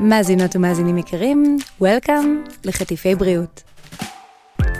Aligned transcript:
מאזינות 0.00 0.56
ומאזינים 0.56 0.98
יקרים, 0.98 1.58
Welcome 1.82 2.50
לחטיפי 2.64 3.14
בריאות. 3.14 3.62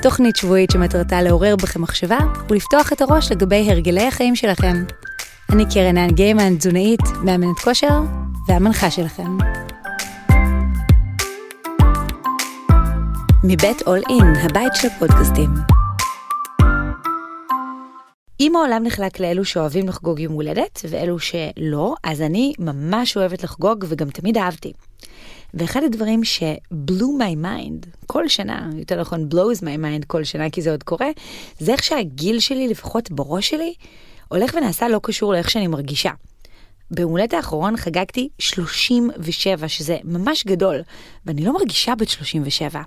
תוכנית 0.02 0.36
שבועית 0.36 0.70
שמטרתה 0.70 1.22
לעורר 1.22 1.56
בכם 1.56 1.82
מחשבה 1.82 2.18
ולפתוח 2.50 2.92
את 2.92 3.00
הראש 3.00 3.32
לגבי 3.32 3.70
הרגלי 3.70 4.06
החיים 4.06 4.36
שלכם. 4.36 4.84
אני 5.52 5.64
קרן 5.74 5.96
האן 5.96 6.10
גיימן, 6.10 6.56
תזונאית, 6.56 7.00
מאמנת 7.24 7.58
כושר 7.64 8.00
והמנחה 8.48 8.90
שלכם. 8.90 9.38
מבית 13.44 13.82
אול 13.86 13.98
אין, 14.08 14.36
הבית 14.44 14.72
של 14.74 14.88
הפודקאסטים. 14.88 15.77
אם 18.40 18.56
העולם 18.56 18.82
נחלק 18.84 19.20
לאלו 19.20 19.44
שאוהבים 19.44 19.88
לחגוג 19.88 20.20
יום 20.20 20.32
הולדת 20.32 20.80
ואלו 20.88 21.18
שלא, 21.18 21.94
אז 22.04 22.22
אני 22.22 22.52
ממש 22.58 23.16
אוהבת 23.16 23.42
לחגוג 23.42 23.84
וגם 23.88 24.10
תמיד 24.10 24.38
אהבתי. 24.38 24.72
ואחד 25.54 25.82
הדברים 25.84 26.24
ש-blew 26.24 27.02
my 27.18 27.44
mind 27.44 27.86
כל 28.06 28.28
שנה, 28.28 28.70
יותר 28.74 29.00
נכון 29.00 29.28
blows 29.32 29.60
my 29.60 29.80
mind 29.80 30.06
כל 30.06 30.24
שנה 30.24 30.50
כי 30.50 30.62
זה 30.62 30.70
עוד 30.70 30.82
קורה, 30.82 31.08
זה 31.58 31.72
איך 31.72 31.82
שהגיל 31.82 32.40
שלי, 32.40 32.68
לפחות 32.68 33.10
בראש 33.10 33.48
שלי, 33.48 33.74
הולך 34.28 34.54
ונעשה 34.54 34.88
לא 34.88 35.00
קשור 35.02 35.32
לאיך 35.32 35.50
שאני 35.50 35.66
מרגישה. 35.66 36.10
ביום 36.90 37.10
הולדת 37.10 37.34
האחרון 37.34 37.76
חגגתי 37.76 38.28
37, 38.38 39.68
שזה 39.68 39.98
ממש 40.04 40.44
גדול, 40.46 40.80
ואני 41.26 41.44
לא 41.44 41.52
מרגישה 41.52 41.94
בת 41.94 42.08
37. 42.08 42.82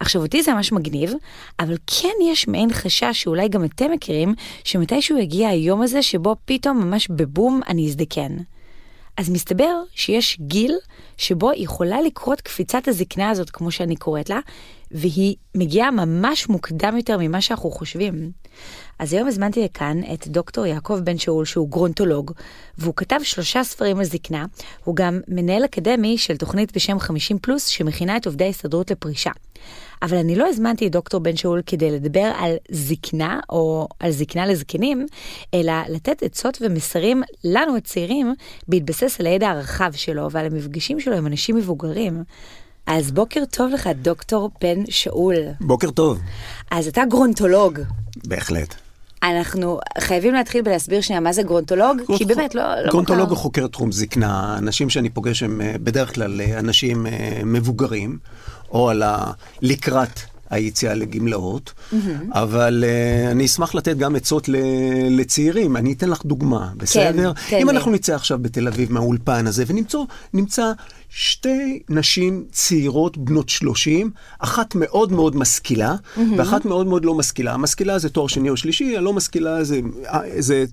עכשיו 0.00 0.22
אותי 0.22 0.42
זה 0.42 0.54
ממש 0.54 0.72
מגניב, 0.72 1.12
אבל 1.60 1.76
כן 1.86 2.14
יש 2.24 2.48
מעין 2.48 2.72
חשש 2.72 3.04
שאולי 3.12 3.48
גם 3.48 3.64
אתם 3.64 3.90
מכירים, 3.92 4.34
שמתישהו 4.64 5.18
יגיע 5.18 5.48
היום 5.48 5.82
הזה 5.82 6.02
שבו 6.02 6.36
פתאום 6.44 6.78
ממש 6.78 7.08
בבום 7.08 7.60
אני 7.68 7.86
אזדקן. 7.86 8.36
אז 9.20 9.30
מסתבר 9.30 9.82
שיש 9.94 10.38
גיל 10.40 10.78
שבו 11.16 11.50
יכולה 11.56 12.02
לקרות 12.02 12.40
קפיצת 12.40 12.88
הזקנה 12.88 13.30
הזאת, 13.30 13.50
כמו 13.50 13.70
שאני 13.70 13.96
קוראת 13.96 14.30
לה, 14.30 14.40
והיא 14.90 15.36
מגיעה 15.54 15.90
ממש 15.90 16.48
מוקדם 16.48 16.96
יותר 16.96 17.18
ממה 17.20 17.40
שאנחנו 17.40 17.70
חושבים. 17.70 18.30
אז 18.98 19.12
היום 19.12 19.28
הזמנתי 19.28 19.64
לכאן 19.64 20.00
את 20.14 20.28
דוקטור 20.28 20.66
יעקב 20.66 20.98
בן 21.04 21.18
שאול, 21.18 21.44
שהוא 21.44 21.68
גרונטולוג, 21.68 22.32
והוא 22.78 22.94
כתב 22.96 23.20
שלושה 23.22 23.64
ספרים 23.64 23.98
על 23.98 24.04
זקנה, 24.04 24.46
הוא 24.84 24.96
גם 24.96 25.20
מנהל 25.28 25.64
אקדמי 25.64 26.18
של 26.18 26.36
תוכנית 26.36 26.76
בשם 26.76 26.98
50 26.98 27.38
פלוס, 27.38 27.66
שמכינה 27.66 28.16
את 28.16 28.26
עובדי 28.26 28.44
ההסתדרות 28.44 28.90
לפרישה. 28.90 29.30
אבל 30.02 30.16
אני 30.16 30.36
לא 30.36 30.48
הזמנתי 30.48 30.86
את 30.86 30.92
דוקטור 30.92 31.20
בן 31.20 31.36
שאול 31.36 31.62
כדי 31.66 31.90
לדבר 31.90 32.32
על 32.36 32.56
זקנה 32.70 33.40
או 33.50 33.88
על 34.00 34.10
זקנה 34.10 34.46
לזקנים, 34.46 35.06
אלא 35.54 35.72
לתת 35.88 36.22
עצות 36.22 36.58
ומסרים 36.60 37.22
לנו 37.44 37.76
הצעירים 37.76 38.34
בהתבסס 38.68 39.20
על 39.20 39.26
הידע 39.26 39.48
הרחב 39.50 39.92
שלו 39.94 40.30
ועל 40.30 40.46
המפגשים 40.46 41.00
שלו 41.00 41.16
עם 41.16 41.26
אנשים 41.26 41.56
מבוגרים. 41.56 42.24
אז 42.86 43.10
בוקר 43.10 43.44
טוב 43.50 43.70
לך, 43.72 43.88
דוקטור 44.02 44.50
בן 44.60 44.86
שאול. 44.90 45.36
בוקר 45.60 45.90
טוב. 45.90 46.18
אז 46.70 46.88
אתה 46.88 47.02
גרונטולוג. 47.04 47.80
בהחלט. 48.26 48.89
אנחנו 49.22 49.80
חייבים 50.00 50.34
להתחיל 50.34 50.62
בלהסביר 50.62 51.00
שנייה 51.00 51.20
מה 51.20 51.32
זה 51.32 51.42
גרונטולוג, 51.42 52.00
כי 52.16 52.24
באמת 52.24 52.54
לא, 52.54 52.62
לא 52.82 52.90
גרונטולוג 52.90 53.28
הוא 53.28 53.38
חוקר 53.38 53.66
תחום 53.66 53.92
זקנה, 53.92 54.58
אנשים 54.58 54.90
שאני 54.90 55.10
פוגש 55.10 55.42
הם 55.42 55.60
אה, 55.60 55.74
בדרך 55.82 56.14
כלל 56.14 56.40
אה, 56.40 56.58
אנשים 56.58 57.06
אה, 57.06 57.40
מבוגרים, 57.44 58.18
או 58.70 58.90
על 58.90 59.02
ה... 59.02 59.32
לקראת 59.62 60.20
היציאה 60.50 60.94
לגמלאות, 60.94 61.72
mm-hmm. 61.72 61.96
אבל 62.32 62.84
uh, 62.86 63.30
אני 63.30 63.46
אשמח 63.46 63.74
לתת 63.74 63.96
גם 63.96 64.16
עצות 64.16 64.48
ל... 64.48 64.56
לצעירים. 65.10 65.76
אני 65.76 65.92
אתן 65.92 66.10
לך 66.10 66.24
דוגמה, 66.24 66.68
בסדר? 66.76 67.32
כן, 67.48 67.58
אם 67.60 67.68
לי. 67.68 67.76
אנחנו 67.76 67.90
נצא 67.90 68.14
עכשיו 68.14 68.38
בתל 68.42 68.68
אביב 68.68 68.92
מהאולפן 68.92 69.46
הזה 69.46 69.64
ונמצא 69.66 70.72
שתי 71.10 71.82
נשים 71.88 72.44
צעירות 72.52 73.16
בנות 73.18 73.48
30, 73.48 74.10
אחת 74.38 74.74
מאוד 74.74 75.12
מאוד 75.12 75.36
משכילה, 75.36 75.94
mm-hmm. 75.94 76.20
ואחת 76.38 76.64
מאוד 76.64 76.86
מאוד 76.86 77.04
לא 77.04 77.14
משכילה. 77.14 77.54
המשכילה 77.54 77.98
זה 77.98 78.08
תואר 78.08 78.26
שני 78.26 78.50
או 78.50 78.56
שלישי, 78.56 78.96
הלא 78.96 79.12
משכילה 79.12 79.64
זה, 79.64 79.80
זה 80.38 80.64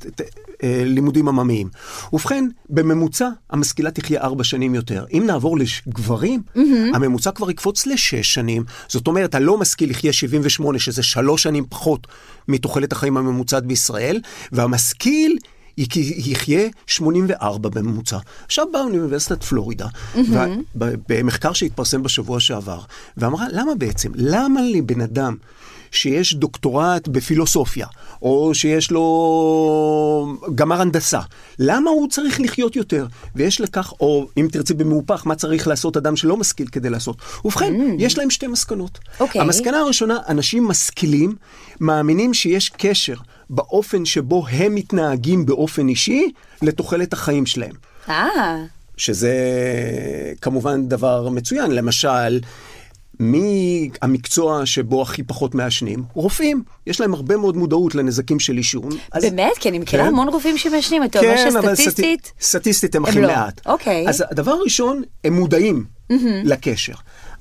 אה, 0.63 0.83
לימודים 0.85 1.27
עממיים. 1.27 1.69
ובכן, 2.13 2.45
בממוצע 2.69 3.29
המשכילה 3.49 3.91
תחיה 3.91 4.21
ארבע 4.21 4.43
שנים 4.43 4.75
יותר. 4.75 5.05
אם 5.13 5.23
נעבור 5.25 5.57
לגברים, 5.57 6.41
mm-hmm. 6.55 6.59
הממוצע 6.95 7.31
כבר 7.31 7.49
יקפוץ 7.51 7.87
לשש 7.87 8.33
שנים. 8.33 8.63
זאת 8.87 9.07
אומרת, 9.07 9.35
הלא 9.35 9.57
משכיל 9.57 9.91
יחיה 9.91 10.13
78, 10.13 10.79
שזה 10.79 11.03
שלוש 11.03 11.43
שנים 11.43 11.65
פחות 11.69 12.07
מתוחלת 12.47 12.91
החיים 12.91 13.17
הממוצעת 13.17 13.65
בישראל, 13.65 14.19
והמשכיל... 14.51 15.37
יחיה 15.77 16.69
84 16.87 17.69
בממוצע. 17.69 18.17
עכשיו 18.45 18.65
באה 18.73 18.81
אוניברסיטת 18.81 19.43
פלורידה. 19.43 19.87
במחקר 20.75 21.53
שהתפרסם 21.53 22.03
בשבוע 22.03 22.39
שעבר, 22.39 22.79
ואמרה, 23.17 23.45
למה 23.51 23.75
בעצם? 23.75 24.11
למה 24.15 24.61
לבן 24.61 25.01
אדם 25.01 25.35
שיש 25.91 26.33
דוקטורט 26.33 27.07
בפילוסופיה, 27.07 27.87
או 28.21 28.51
שיש 28.53 28.91
לו 28.91 30.37
גמר 30.55 30.81
הנדסה, 30.81 31.19
למה 31.59 31.89
הוא 31.89 32.09
צריך 32.09 32.41
לחיות 32.41 32.75
יותר? 32.75 33.07
ויש 33.35 33.61
לכך, 33.61 33.93
או 33.99 34.27
אם 34.37 34.47
תרצי 34.51 34.73
במהופך, 34.73 35.27
מה 35.27 35.35
צריך 35.35 35.67
לעשות 35.67 35.97
אדם 35.97 36.15
שלא 36.15 36.37
משכיל 36.37 36.67
כדי 36.67 36.89
לעשות? 36.89 37.17
ובכן, 37.45 37.73
mm. 37.75 37.83
יש 37.97 38.17
להם 38.17 38.29
שתי 38.29 38.47
מסקנות. 38.47 38.97
Okay. 38.97 39.19
אוקיי. 39.19 39.41
המסקנה 39.41 39.79
הראשונה, 39.79 40.17
אנשים 40.29 40.67
משכילים 40.67 41.35
מאמינים 41.79 42.33
שיש 42.33 42.69
קשר 42.69 43.15
באופן 43.49 44.05
שבו 44.05 44.47
הם 44.47 44.75
מתנהגים 44.75 45.45
באופן 45.45 45.87
אישי 45.87 46.31
לתוחלת 46.61 47.13
החיים 47.13 47.45
שלהם. 47.45 47.73
אה. 48.09 48.63
שזה 48.97 49.33
כמובן 50.41 50.87
דבר 50.87 51.29
מצוין. 51.29 51.71
למשל, 51.71 52.39
מי 53.19 53.89
המקצוע 54.01 54.65
שבו 54.65 55.01
הכי 55.01 55.23
פחות 55.23 55.55
מעשנים? 55.55 56.03
רופאים. 56.13 56.63
יש 56.87 57.01
להם 57.01 57.13
הרבה 57.13 57.37
מאוד 57.37 57.57
מודעות 57.57 57.95
לנזקים 57.95 58.39
של 58.39 58.57
עישון. 58.57 58.89
אז... 59.11 59.23
באמת? 59.23 59.57
כי 59.59 59.69
אני 59.69 59.79
מכירה 59.79 60.03
כן. 60.03 60.09
המון 60.09 60.27
רופאים 60.27 60.57
שמעשנים. 60.57 61.03
אתה 61.03 61.19
אומר 61.19 61.35
כן, 61.35 61.51
שסטטיסטית... 61.51 62.25
סטט... 62.25 62.41
סטטיסטית 62.41 62.95
הם 62.95 63.05
הכי 63.05 63.21
לא. 63.21 63.27
מעט. 63.27 63.61
אוקיי. 63.65 64.09
אז 64.09 64.23
הדבר 64.31 64.51
הראשון, 64.51 65.01
הם 65.23 65.33
מודעים 65.33 65.85
mm-hmm. 66.11 66.15
לקשר. 66.43 66.93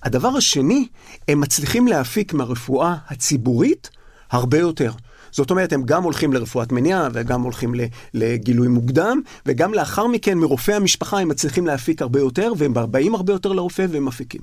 הדבר 0.03 0.37
השני, 0.37 0.87
הם 1.29 1.41
מצליחים 1.41 1.89
להפיק 1.89 2.33
מהרפואה 2.33 2.95
הציבורית 3.09 3.91
הרבה 4.31 4.59
יותר. 4.59 4.93
זאת 5.37 5.51
אומרת, 5.51 5.73
הם 5.73 5.83
גם 5.83 6.03
הולכים 6.03 6.33
לרפואת 6.33 6.73
מניעה 6.73 7.09
וגם 7.13 7.43
הולכים 7.43 7.75
לגילוי 8.15 8.69
מוקדם, 8.69 9.21
וגם 9.47 9.75
לאחר 9.75 10.07
מכן 10.07 10.39
מרופאי 10.39 10.75
המשפחה 10.75 11.19
הם 11.19 11.29
מצליחים 11.29 11.67
להפיק 11.67 12.03
הרבה 12.03 12.21
יותר, 12.21 12.53
והם 12.57 12.75
באים 12.91 13.15
הרבה 13.15 13.33
יותר 13.33 13.53
לרופא 13.53 13.87
והם 13.91 14.05
מפיקים. 14.05 14.41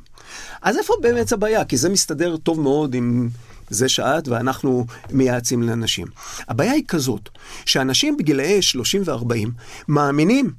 אז 0.62 0.78
איפה 0.78 0.94
באמת 1.02 1.32
הבעיה? 1.32 1.66
כי 1.66 1.78
זה 1.78 1.90
מסתדר 1.90 2.38
טוב 2.38 2.60
מאוד 2.60 2.94
עם... 2.96 3.30
זה 3.70 3.90
שאת 3.90 4.28
ואנחנו 4.28 4.86
מייעצים 5.12 5.64
לאנשים. 5.64 6.08
הבעיה 6.48 6.72
היא 6.72 6.84
כזאת, 6.88 7.30
שאנשים 7.66 8.18
בגילאי 8.18 8.62
30 8.62 9.02
ו-40 9.06 9.50
מאמינים 9.88 10.52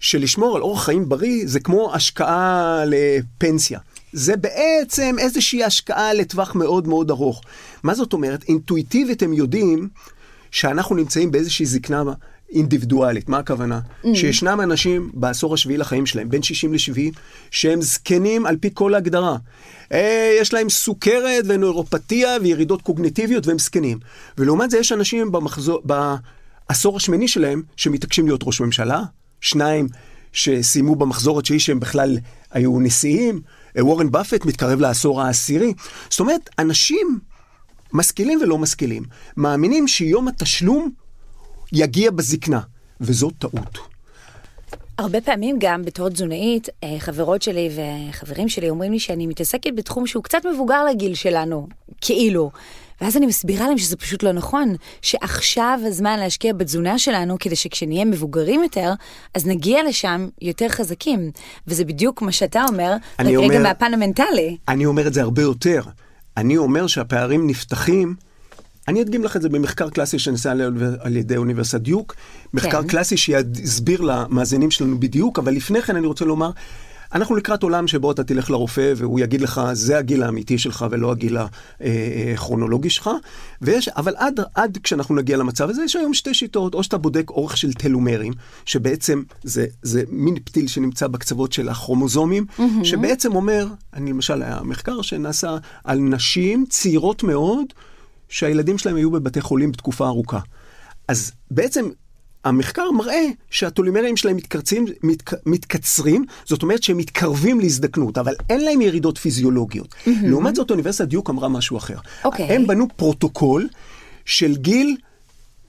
שלשמור 0.00 0.56
על 0.56 0.62
אורח 0.62 0.84
חיים 0.84 1.08
בריא 1.08 1.42
זה 1.46 1.60
כמו 1.60 1.94
השקעה 1.94 2.82
לפנסיה. 2.86 3.78
זה 4.12 4.36
בעצם 4.36 5.16
איזושהי 5.18 5.64
השקעה 5.64 6.14
לטווח 6.14 6.54
מאוד 6.54 6.88
מאוד 6.88 7.10
ארוך. 7.10 7.42
מה 7.82 7.94
זאת 7.94 8.12
אומרת? 8.12 8.44
אינטואיטיבית 8.48 9.22
הם 9.22 9.32
יודעים 9.32 9.88
שאנחנו 10.50 10.96
נמצאים 10.96 11.30
באיזושהי 11.30 11.66
זקנה 11.66 12.02
אינדיבידואלית. 12.52 13.28
מה 13.28 13.38
הכוונה? 13.38 13.80
Mm. 14.04 14.08
שישנם 14.14 14.60
אנשים 14.60 15.10
בעשור 15.14 15.54
השביעי 15.54 15.78
לחיים 15.78 16.06
שלהם, 16.06 16.28
בין 16.28 16.42
60 16.42 16.72
ל-70, 16.72 17.18
שהם 17.50 17.82
זקנים 17.82 18.46
על 18.46 18.56
פי 18.56 18.70
כל 18.74 18.94
הגדרה. 18.94 19.36
אה, 19.92 20.36
יש 20.40 20.54
להם 20.54 20.70
סוכרת 20.70 21.44
ונוירופתיה 21.46 22.36
וירידות 22.42 22.82
קוגניטיביות 22.82 23.46
והם 23.46 23.58
זקנים. 23.58 23.98
ולעומת 24.38 24.70
זה 24.70 24.78
יש 24.78 24.92
אנשים 24.92 25.32
במחזור, 25.32 25.82
בעשור 25.84 26.96
השמיני 26.96 27.28
שלהם 27.28 27.62
שמתעקשים 27.76 28.26
להיות 28.26 28.40
ראש 28.44 28.60
ממשלה, 28.60 29.02
שניים 29.40 29.88
שסיימו 30.32 30.96
במחזור 30.96 31.38
התשיעי 31.38 31.60
שהם 31.60 31.80
בכלל 31.80 32.18
היו 32.50 32.80
נשיאים, 32.80 33.40
וורן 33.78 34.10
באפט 34.10 34.44
מתקרב 34.44 34.80
לעשור 34.80 35.22
העשירי. 35.22 35.74
זאת 36.10 36.20
אומרת, 36.20 36.50
אנשים 36.58 37.18
משכילים 37.92 38.38
ולא 38.42 38.58
משכילים, 38.58 39.02
מאמינים 39.36 39.88
שיום 39.88 40.28
התשלום 40.28 40.90
יגיע 41.72 42.10
בזקנה, 42.10 42.60
וזו 43.00 43.30
טעות. 43.30 43.78
הרבה 44.98 45.20
פעמים 45.20 45.56
גם 45.60 45.82
בתור 45.84 46.08
תזונאית, 46.08 46.68
אה, 46.84 46.96
חברות 46.98 47.42
שלי 47.42 47.70
וחברים 48.10 48.48
שלי 48.48 48.70
אומרים 48.70 48.92
לי 48.92 48.98
שאני 48.98 49.26
מתעסקת 49.26 49.70
בתחום 49.76 50.06
שהוא 50.06 50.24
קצת 50.24 50.46
מבוגר 50.54 50.84
לגיל 50.84 51.14
שלנו, 51.14 51.68
כאילו. 52.00 52.50
ואז 53.02 53.16
אני 53.16 53.26
מסבירה 53.26 53.68
להם 53.68 53.78
שזה 53.78 53.96
פשוט 53.96 54.22
לא 54.22 54.32
נכון, 54.32 54.74
שעכשיו 55.02 55.80
הזמן 55.86 56.18
להשקיע 56.18 56.52
בתזונה 56.52 56.98
שלנו, 56.98 57.36
כדי 57.40 57.56
שכשנהיה 57.56 58.04
מבוגרים 58.04 58.62
יותר, 58.62 58.92
אז 59.34 59.46
נגיע 59.46 59.78
לשם 59.88 60.28
יותר 60.42 60.68
חזקים. 60.68 61.30
וזה 61.66 61.84
בדיוק 61.84 62.22
מה 62.22 62.32
שאתה 62.32 62.64
אומר, 62.68 62.92
רק 63.20 63.26
אומר, 63.26 63.40
רגע 63.40 63.58
מהפן 63.58 63.94
המנטלי. 63.94 64.56
אני 64.68 64.86
אומר 64.86 65.06
את 65.06 65.14
זה 65.14 65.22
הרבה 65.22 65.42
יותר. 65.42 65.82
אני 66.36 66.56
אומר 66.56 66.86
שהפערים 66.86 67.46
נפתחים 67.46 68.14
אני 68.88 69.02
אדגים 69.02 69.24
לך 69.24 69.36
את 69.36 69.42
זה 69.42 69.48
במחקר 69.48 69.90
קלאסי 69.90 70.18
שנעשה 70.18 70.50
על, 70.50 70.60
על 71.00 71.16
ידי 71.16 71.36
אוניברסיטת 71.36 71.80
דיוק, 71.80 72.14
מחקר 72.54 72.82
כן. 72.82 72.88
קלאסי 72.88 73.16
שיסביר 73.16 74.00
למאזינים 74.00 74.70
שלנו 74.70 75.00
בדיוק, 75.00 75.38
אבל 75.38 75.52
לפני 75.52 75.82
כן 75.82 75.96
אני 75.96 76.06
רוצה 76.06 76.24
לומר, 76.24 76.50
אנחנו 77.14 77.36
לקראת 77.36 77.62
עולם 77.62 77.88
שבו 77.88 78.12
אתה 78.12 78.24
תלך 78.24 78.50
לרופא 78.50 78.92
והוא 78.96 79.20
יגיד 79.20 79.40
לך, 79.40 79.60
זה 79.72 79.98
הגיל 79.98 80.22
האמיתי 80.22 80.58
שלך 80.58 80.86
ולא 80.90 81.12
הגיל 81.12 81.36
הכרונולוגי 82.34 82.90
שלך, 82.90 83.10
ויש, 83.62 83.88
אבל 83.88 84.14
עד, 84.16 84.40
עד 84.54 84.78
כשאנחנו 84.82 85.14
נגיע 85.14 85.36
למצב 85.36 85.70
הזה, 85.70 85.84
יש 85.84 85.96
היום 85.96 86.14
שתי 86.14 86.34
שיטות, 86.34 86.74
או 86.74 86.82
שאתה 86.82 86.98
בודק 86.98 87.30
אורך 87.30 87.56
של 87.56 87.72
טלומרים, 87.72 88.32
שבעצם 88.64 89.22
זה, 89.42 89.66
זה 89.82 90.02
מין 90.08 90.38
פתיל 90.44 90.66
שנמצא 90.66 91.06
בקצוות 91.06 91.52
של 91.52 91.68
הכרומוזומים, 91.68 92.46
mm-hmm. 92.58 92.84
שבעצם 92.84 93.34
אומר, 93.34 93.66
אני 93.94 94.10
למשל, 94.10 94.42
היה 94.42 94.60
מחקר 94.62 95.02
שנעשה 95.02 95.56
על 95.84 95.98
נשים 95.98 96.64
צעירות 96.68 97.22
מאוד, 97.22 97.66
שהילדים 98.28 98.78
שלהם 98.78 98.96
היו 98.96 99.10
בבתי 99.10 99.40
חולים 99.40 99.72
בתקופה 99.72 100.06
ארוכה. 100.06 100.38
אז 101.08 101.32
בעצם 101.50 101.88
המחקר 102.44 102.90
מראה 102.90 103.24
שהטלומרים 103.50 104.16
שלהם 104.16 104.36
מתקצרים, 104.36 104.86
מת, 105.02 105.22
מתקצרים, 105.46 106.24
זאת 106.44 106.62
אומרת 106.62 106.82
שהם 106.82 106.96
מתקרבים 106.96 107.60
להזדקנות, 107.60 108.18
אבל 108.18 108.34
אין 108.50 108.64
להם 108.64 108.80
ירידות 108.80 109.18
פיזיולוגיות. 109.18 109.94
Mm-hmm. 109.94 110.10
לעומת 110.22 110.54
זאת, 110.54 110.70
אוניברסיטת 110.70 111.08
דיוק 111.08 111.30
אמרה 111.30 111.48
משהו 111.48 111.76
אחר. 111.76 111.96
אוקיי. 112.24 112.46
הם 112.46 112.66
בנו 112.66 112.86
פרוטוקול 112.96 113.68
של 114.24 114.56
גיל 114.56 114.96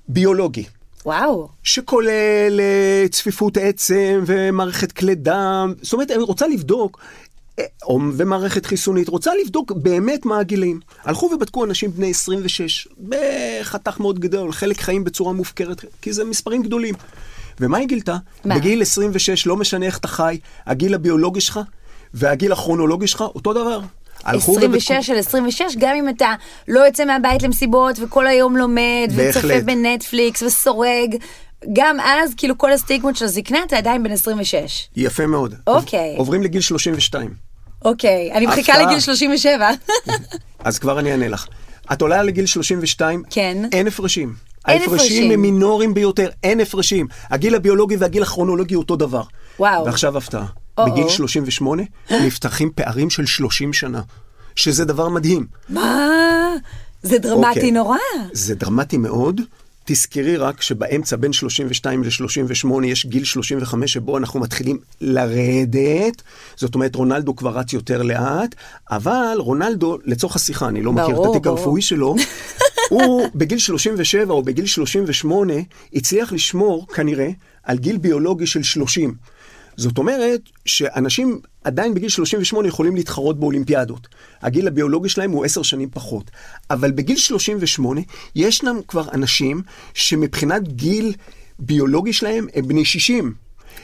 ביולוגי. 0.07 0.65
וואו. 1.05 1.49
שכולל 1.63 2.59
אה, 2.59 3.05
צפיפות 3.11 3.57
עצם 3.57 4.23
ומערכת 4.25 4.91
כלי 4.91 5.15
דם, 5.15 5.73
זאת 5.81 5.93
אומרת, 5.93 6.11
אני 6.11 6.23
רוצה 6.23 6.47
לבדוק, 6.47 6.99
ומערכת 8.17 8.65
חיסונית, 8.65 9.09
רוצה 9.09 9.31
לבדוק 9.44 9.71
באמת 9.71 10.25
מה 10.25 10.39
הגילים. 10.39 10.79
הלכו 11.03 11.29
ובדקו 11.35 11.65
אנשים 11.65 11.91
בני 11.91 12.09
26, 12.09 12.88
בחתך 13.09 14.00
מאוד 14.00 14.19
גדול, 14.19 14.51
חלק 14.51 14.81
חיים 14.81 15.03
בצורה 15.03 15.33
מופקרת, 15.33 15.85
כי 16.01 16.13
זה 16.13 16.23
מספרים 16.23 16.63
גדולים. 16.63 16.95
ומה 17.59 17.77
היא 17.77 17.88
גילתה? 17.88 18.15
מה? 18.45 18.55
בגיל 18.55 18.81
26, 18.81 19.47
לא 19.47 19.55
משנה 19.57 19.85
איך 19.85 19.97
אתה 19.97 20.07
חי, 20.07 20.38
הגיל 20.65 20.94
הביולוגי 20.94 21.41
שלך 21.41 21.59
והגיל 22.13 22.51
הכרונולוגי 22.51 23.07
שלך, 23.07 23.21
אותו 23.21 23.53
דבר. 23.53 23.79
הלכו 24.23 24.51
ובדקו- 24.51 24.75
26 24.75 25.07
של 25.07 25.15
26, 25.15 25.75
גם 25.79 25.95
אם 25.95 26.09
אתה 26.09 26.33
לא 26.67 26.79
יוצא 26.79 27.06
מהבית 27.06 27.44
למסיבות 27.44 27.95
וכל 27.99 28.27
היום 28.27 28.57
לומד 28.57 29.07
וצופה 29.15 29.47
בהחלט. 29.47 29.63
בנטפליקס 29.63 30.44
וסורג, 30.44 31.15
גם 31.74 32.00
אז, 32.00 32.33
כאילו 32.38 32.57
כל 32.57 32.71
הסטיגמות 32.71 33.15
של 33.15 33.25
הזקנה, 33.25 33.63
אתה 33.63 33.77
עדיין 33.77 34.04
בן 34.04 34.12
26. 34.12 34.89
יפה 34.95 35.27
מאוד. 35.27 35.56
אוקיי. 35.68 36.15
עוברים 36.18 36.44
לגיל 36.44 36.62
32. 36.62 37.33
אוקיי, 37.86 38.31
אני 38.33 38.45
מחכה 38.45 38.60
הפתעה. 38.60 38.86
לגיל 38.86 39.00
37. 39.00 39.69
אז 40.60 40.80
כבר 40.80 41.00
אני 41.00 41.12
אענה 41.12 41.27
לך. 41.27 41.48
את 41.94 42.01
עולה 42.01 42.24
לגיל 42.24 42.45
32, 42.45 43.24
כן. 43.30 43.57
אין 43.71 43.88
הפרשים. 43.88 44.33
אין 44.68 44.81
ההפרשים 44.81 44.95
הפרשים. 44.95 45.31
הם 45.31 45.42
מינוריים 45.42 45.94
ביותר, 45.94 46.30
אין 46.44 46.60
הפרשים. 46.60 47.07
הגיל 47.30 47.56
הביולוגי 47.56 47.95
והגיל 47.95 48.24
הכרונולוגי 48.24 48.75
אותו 48.75 48.95
דבר. 48.95 49.24
וואו. 49.59 49.86
ועכשיו 49.86 50.18
הפתעה. 50.18 50.45
או-או. 50.77 50.92
בגיל 50.92 51.09
38 51.09 51.83
נפתחים 52.25 52.71
פערים 52.75 53.09
של 53.09 53.25
30 53.25 53.74
שנה, 53.74 54.01
שזה 54.56 54.86
דבר 54.86 55.09
מדהים. 55.09 55.45
מה? 55.69 56.09
זה 57.04 57.18
דרמטי 57.19 57.48
אוקיי. 57.59 57.71
נורא. 57.71 57.98
זה 58.31 58.56
דרמטי 58.56 58.98
מאוד. 58.98 59.42
תזכרי 59.85 60.38
רק 60.38 60.62
שבאמצע 60.62 61.15
בין 61.15 61.33
32 61.33 62.03
ל-38 62.03 62.85
יש 62.85 63.06
גיל 63.06 63.24
35 63.24 63.94
שבו 63.94 64.18
אנחנו 64.18 64.39
מתחילים 64.39 64.80
לרדת, 65.01 66.21
זאת 66.56 66.75
אומרת 66.75 66.95
רונלדו 66.95 67.35
כבר 67.35 67.57
רץ 67.57 67.74
יותר 67.74 68.01
לאט, 68.01 68.56
אבל 68.91 69.35
רונלדו, 69.38 69.97
לצורך 70.06 70.35
השיחה, 70.35 70.68
אני 70.68 70.81
לא 70.81 70.94
מכיר 70.94 71.09
את 71.09 71.13
ברור, 71.13 71.31
התיק 71.31 71.44
ברור. 71.44 71.57
הרפואי 71.57 71.81
שלו, 71.81 72.15
הוא 72.89 73.27
בגיל 73.35 73.57
37 73.57 74.33
או 74.33 74.44
בגיל 74.44 74.65
38 74.65 75.53
הצליח 75.94 76.33
לשמור 76.33 76.88
כנראה 76.88 77.30
על 77.63 77.77
גיל 77.77 77.97
ביולוגי 77.97 78.47
של 78.47 78.63
30. 78.63 79.15
זאת 79.77 79.97
אומרת 79.97 80.41
שאנשים 80.65 81.39
עדיין 81.63 81.93
בגיל 81.93 82.09
38 82.09 82.67
יכולים 82.67 82.95
להתחרות 82.95 83.39
באולימפיאדות. 83.39 84.07
הגיל 84.41 84.67
הביולוגי 84.67 85.09
שלהם 85.09 85.31
הוא 85.31 85.45
עשר 85.45 85.61
שנים 85.61 85.89
פחות. 85.89 86.31
אבל 86.69 86.91
בגיל 86.91 87.17
38 87.17 88.01
ישנם 88.35 88.79
כבר 88.87 89.05
אנשים 89.13 89.61
שמבחינת 89.93 90.67
גיל 90.67 91.13
ביולוגי 91.59 92.13
שלהם 92.13 92.47
הם 92.55 92.67
בני 92.67 92.85
60. 92.85 93.33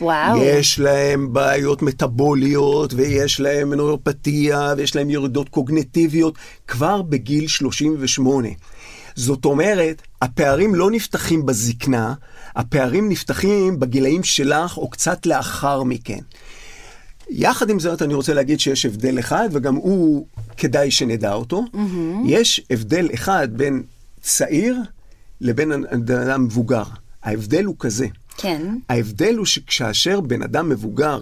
וואו. 0.02 0.38
יש 0.44 0.80
להם 0.80 1.34
בעיות 1.34 1.82
מטבוליות, 1.82 2.94
ויש 2.94 3.40
להם 3.40 3.70
מנורופתיה, 3.70 4.74
ויש 4.78 4.96
להם 4.96 5.10
ירידות 5.10 5.50
קוגנטיביות, 5.50 6.36
כבר 6.68 7.02
בגיל 7.02 7.48
38. 7.48 8.48
זאת 9.16 9.46
אומרת, 9.46 10.02
הפערים 10.22 10.76
לא 10.76 10.92
נפתחים 10.92 11.46
בזקנה, 11.46 12.14
הפערים 12.60 13.10
נפתחים 13.10 13.80
בגילאים 13.80 14.24
שלך 14.24 14.78
או 14.78 14.90
קצת 14.90 15.26
לאחר 15.26 15.84
מכן. 15.84 16.20
יחד 17.30 17.70
עם 17.70 17.80
זאת, 17.80 18.02
אני 18.02 18.14
רוצה 18.14 18.34
להגיד 18.34 18.60
שיש 18.60 18.86
הבדל 18.86 19.20
אחד, 19.20 19.50
וגם 19.52 19.76
הוא, 19.76 20.26
כדאי 20.58 20.92
שנדע 20.92 21.34
אותו. 21.34 21.64
Mm-hmm. 21.74 21.78
יש 22.26 22.62
הבדל 22.70 23.10
אחד 23.14 23.48
בין 23.52 23.84
צעיר 24.22 24.78
לבין 25.42 25.72
אדם 25.72 26.44
מבוגר. 26.44 26.84
ההבדל 27.24 27.66
הוא 27.66 27.76
כזה. 27.80 28.08
כן. 28.38 28.76
ההבדל 28.90 29.36
הוא 29.38 29.46
שכאשר 29.46 30.22
בן 30.22 30.42
אדם 30.42 30.70
מבוגר 30.70 31.22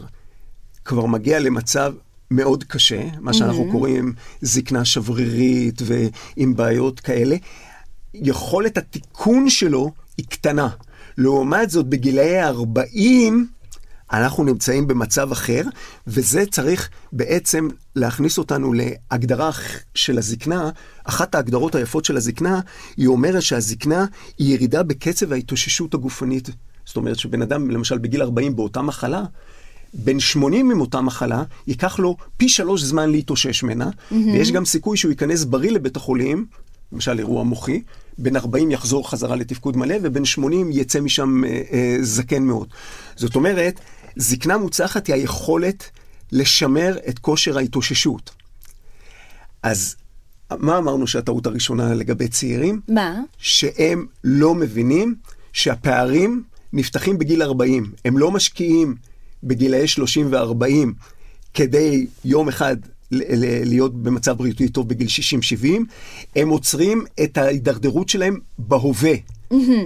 כבר 0.85 1.05
מגיע 1.05 1.39
למצב 1.39 1.93
מאוד 2.31 2.63
קשה, 2.63 3.03
מה 3.19 3.33
שאנחנו 3.33 3.67
mm-hmm. 3.67 3.71
קוראים 3.71 4.13
זקנה 4.41 4.85
שברירית 4.85 5.81
ועם 5.85 6.55
בעיות 6.55 6.99
כאלה, 6.99 7.35
יכולת 8.13 8.77
התיקון 8.77 9.49
שלו 9.49 9.91
היא 10.17 10.25
קטנה. 10.29 10.69
לעומת 11.17 11.69
זאת, 11.69 11.85
בגילאי 11.85 12.37
ה-40, 12.37 13.33
אנחנו 14.13 14.43
נמצאים 14.43 14.87
במצב 14.87 15.31
אחר, 15.31 15.61
וזה 16.07 16.45
צריך 16.45 16.89
בעצם 17.11 17.67
להכניס 17.95 18.37
אותנו 18.37 18.73
להגדרה 18.73 19.51
של 19.95 20.17
הזקנה. 20.17 20.69
אחת 21.03 21.35
ההגדרות 21.35 21.75
היפות 21.75 22.05
של 22.05 22.17
הזקנה, 22.17 22.59
היא 22.97 23.07
אומרת 23.07 23.41
שהזקנה 23.41 24.05
היא 24.37 24.53
ירידה 24.53 24.83
בקצב 24.83 25.31
ההתאוששות 25.31 25.93
הגופנית. 25.93 26.49
זאת 26.85 26.97
אומרת 26.97 27.19
שבן 27.19 27.41
אדם, 27.41 27.71
למשל 27.71 27.97
בגיל 27.97 28.21
40 28.21 28.55
באותה 28.55 28.81
מחלה, 28.81 29.23
בן 29.93 30.19
80 30.19 30.71
עם 30.71 30.81
אותה 30.81 31.01
מחלה, 31.01 31.43
ייקח 31.67 31.99
לו 31.99 32.17
פי 32.37 32.49
שלוש 32.49 32.81
זמן 32.81 33.09
להתאושש 33.09 33.63
ממנה, 33.63 33.89
mm-hmm. 33.89 34.13
ויש 34.13 34.51
גם 34.51 34.65
סיכוי 34.65 34.97
שהוא 34.97 35.11
ייכנס 35.11 35.43
בריא 35.43 35.71
לבית 35.71 35.95
החולים, 35.95 36.45
למשל 36.91 37.19
אירוע 37.19 37.43
מוחי, 37.43 37.81
בן 38.17 38.35
40 38.35 38.71
יחזור 38.71 39.09
חזרה 39.09 39.35
לתפקוד 39.35 39.77
מלא, 39.77 39.95
ובן 40.03 40.25
80 40.25 40.69
יצא 40.71 40.99
משם 40.99 41.43
אה, 41.43 41.61
אה, 41.71 41.97
זקן 42.01 42.43
מאוד. 42.43 42.67
זאת 43.15 43.35
אומרת, 43.35 43.79
זקנה 44.15 44.57
מוצלחת 44.57 45.07
היא 45.07 45.15
היכולת 45.15 45.89
לשמר 46.31 46.97
את 47.09 47.19
כושר 47.19 47.57
ההתאוששות. 47.57 48.31
אז 49.63 49.95
מה 50.51 50.77
אמרנו 50.77 51.07
שהטעות 51.07 51.45
הראשונה 51.45 51.93
לגבי 51.93 52.27
צעירים? 52.27 52.81
מה? 52.87 53.19
שהם 53.37 54.05
לא 54.23 54.55
מבינים 54.55 55.15
שהפערים 55.53 56.43
נפתחים 56.73 57.17
בגיל 57.17 57.41
40. 57.41 57.91
הם 58.05 58.17
לא 58.17 58.31
משקיעים 58.31 58.95
בגילאי 59.43 59.87
30 59.87 60.31
ו-40 60.31 60.87
כדי 61.53 62.07
יום 62.25 62.47
אחד 62.47 62.77
להיות 63.11 64.03
במצב 64.03 64.37
בריאותי 64.37 64.69
טוב 64.69 64.89
בגיל 64.89 65.07
60-70, 65.63 65.67
הם 66.35 66.49
עוצרים 66.49 67.03
את 67.23 67.37
ההידרדרות 67.37 68.09
שלהם 68.09 68.39
בהווה. 68.57 69.13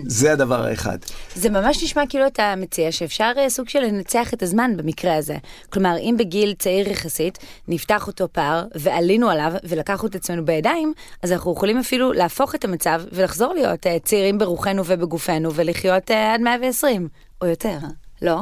זה 0.07 0.33
הדבר 0.33 0.65
האחד. 0.65 0.97
זה 1.35 1.49
ממש 1.49 1.83
נשמע 1.83 2.03
כאילו 2.09 2.27
אתה 2.27 2.53
מציע 2.57 2.91
שאפשר 2.91 3.31
אה, 3.37 3.49
סוג 3.49 3.69
של 3.69 3.79
לנצח 3.79 4.33
את 4.33 4.43
הזמן 4.43 4.77
במקרה 4.77 5.15
הזה. 5.15 5.37
כלומר, 5.69 5.97
אם 5.97 6.15
בגיל 6.19 6.53
צעיר 6.53 6.89
יחסית 6.89 7.37
נפתח 7.67 8.07
אותו 8.07 8.27
פער 8.31 8.65
ועלינו 8.75 9.29
עליו 9.29 9.51
ולקחנו 9.63 10.07
את 10.07 10.15
עצמנו 10.15 10.45
בידיים, 10.45 10.93
אז 11.23 11.31
אנחנו 11.31 11.53
יכולים 11.53 11.77
אפילו 11.77 12.13
להפוך 12.13 12.55
את 12.55 12.65
המצב 12.65 13.01
ולחזור 13.11 13.53
להיות 13.53 13.87
אה, 13.87 13.97
צעירים 14.03 14.37
ברוחנו 14.37 14.83
ובגופנו 14.85 15.53
ולחיות 15.53 16.11
אה, 16.11 16.33
עד 16.33 16.41
120 16.41 17.07
או 17.41 17.47
יותר, 17.47 17.77
לא? 18.21 18.41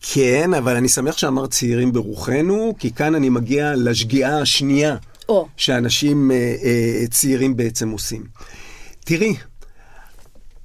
כן, 0.00 0.54
אבל 0.54 0.76
אני 0.76 0.88
שמח 0.88 1.16
שאמרת 1.16 1.50
צעירים 1.50 1.92
ברוחנו, 1.92 2.74
כי 2.78 2.92
כאן 2.92 3.14
אני 3.14 3.28
מגיע 3.28 3.72
לשגיאה 3.76 4.40
השנייה 4.40 4.96
או. 5.28 5.48
שאנשים 5.56 6.30
אה, 6.30 6.36
אה, 6.36 7.04
צעירים 7.10 7.56
בעצם 7.56 7.90
עושים. 7.90 8.24
תראי, 9.04 9.36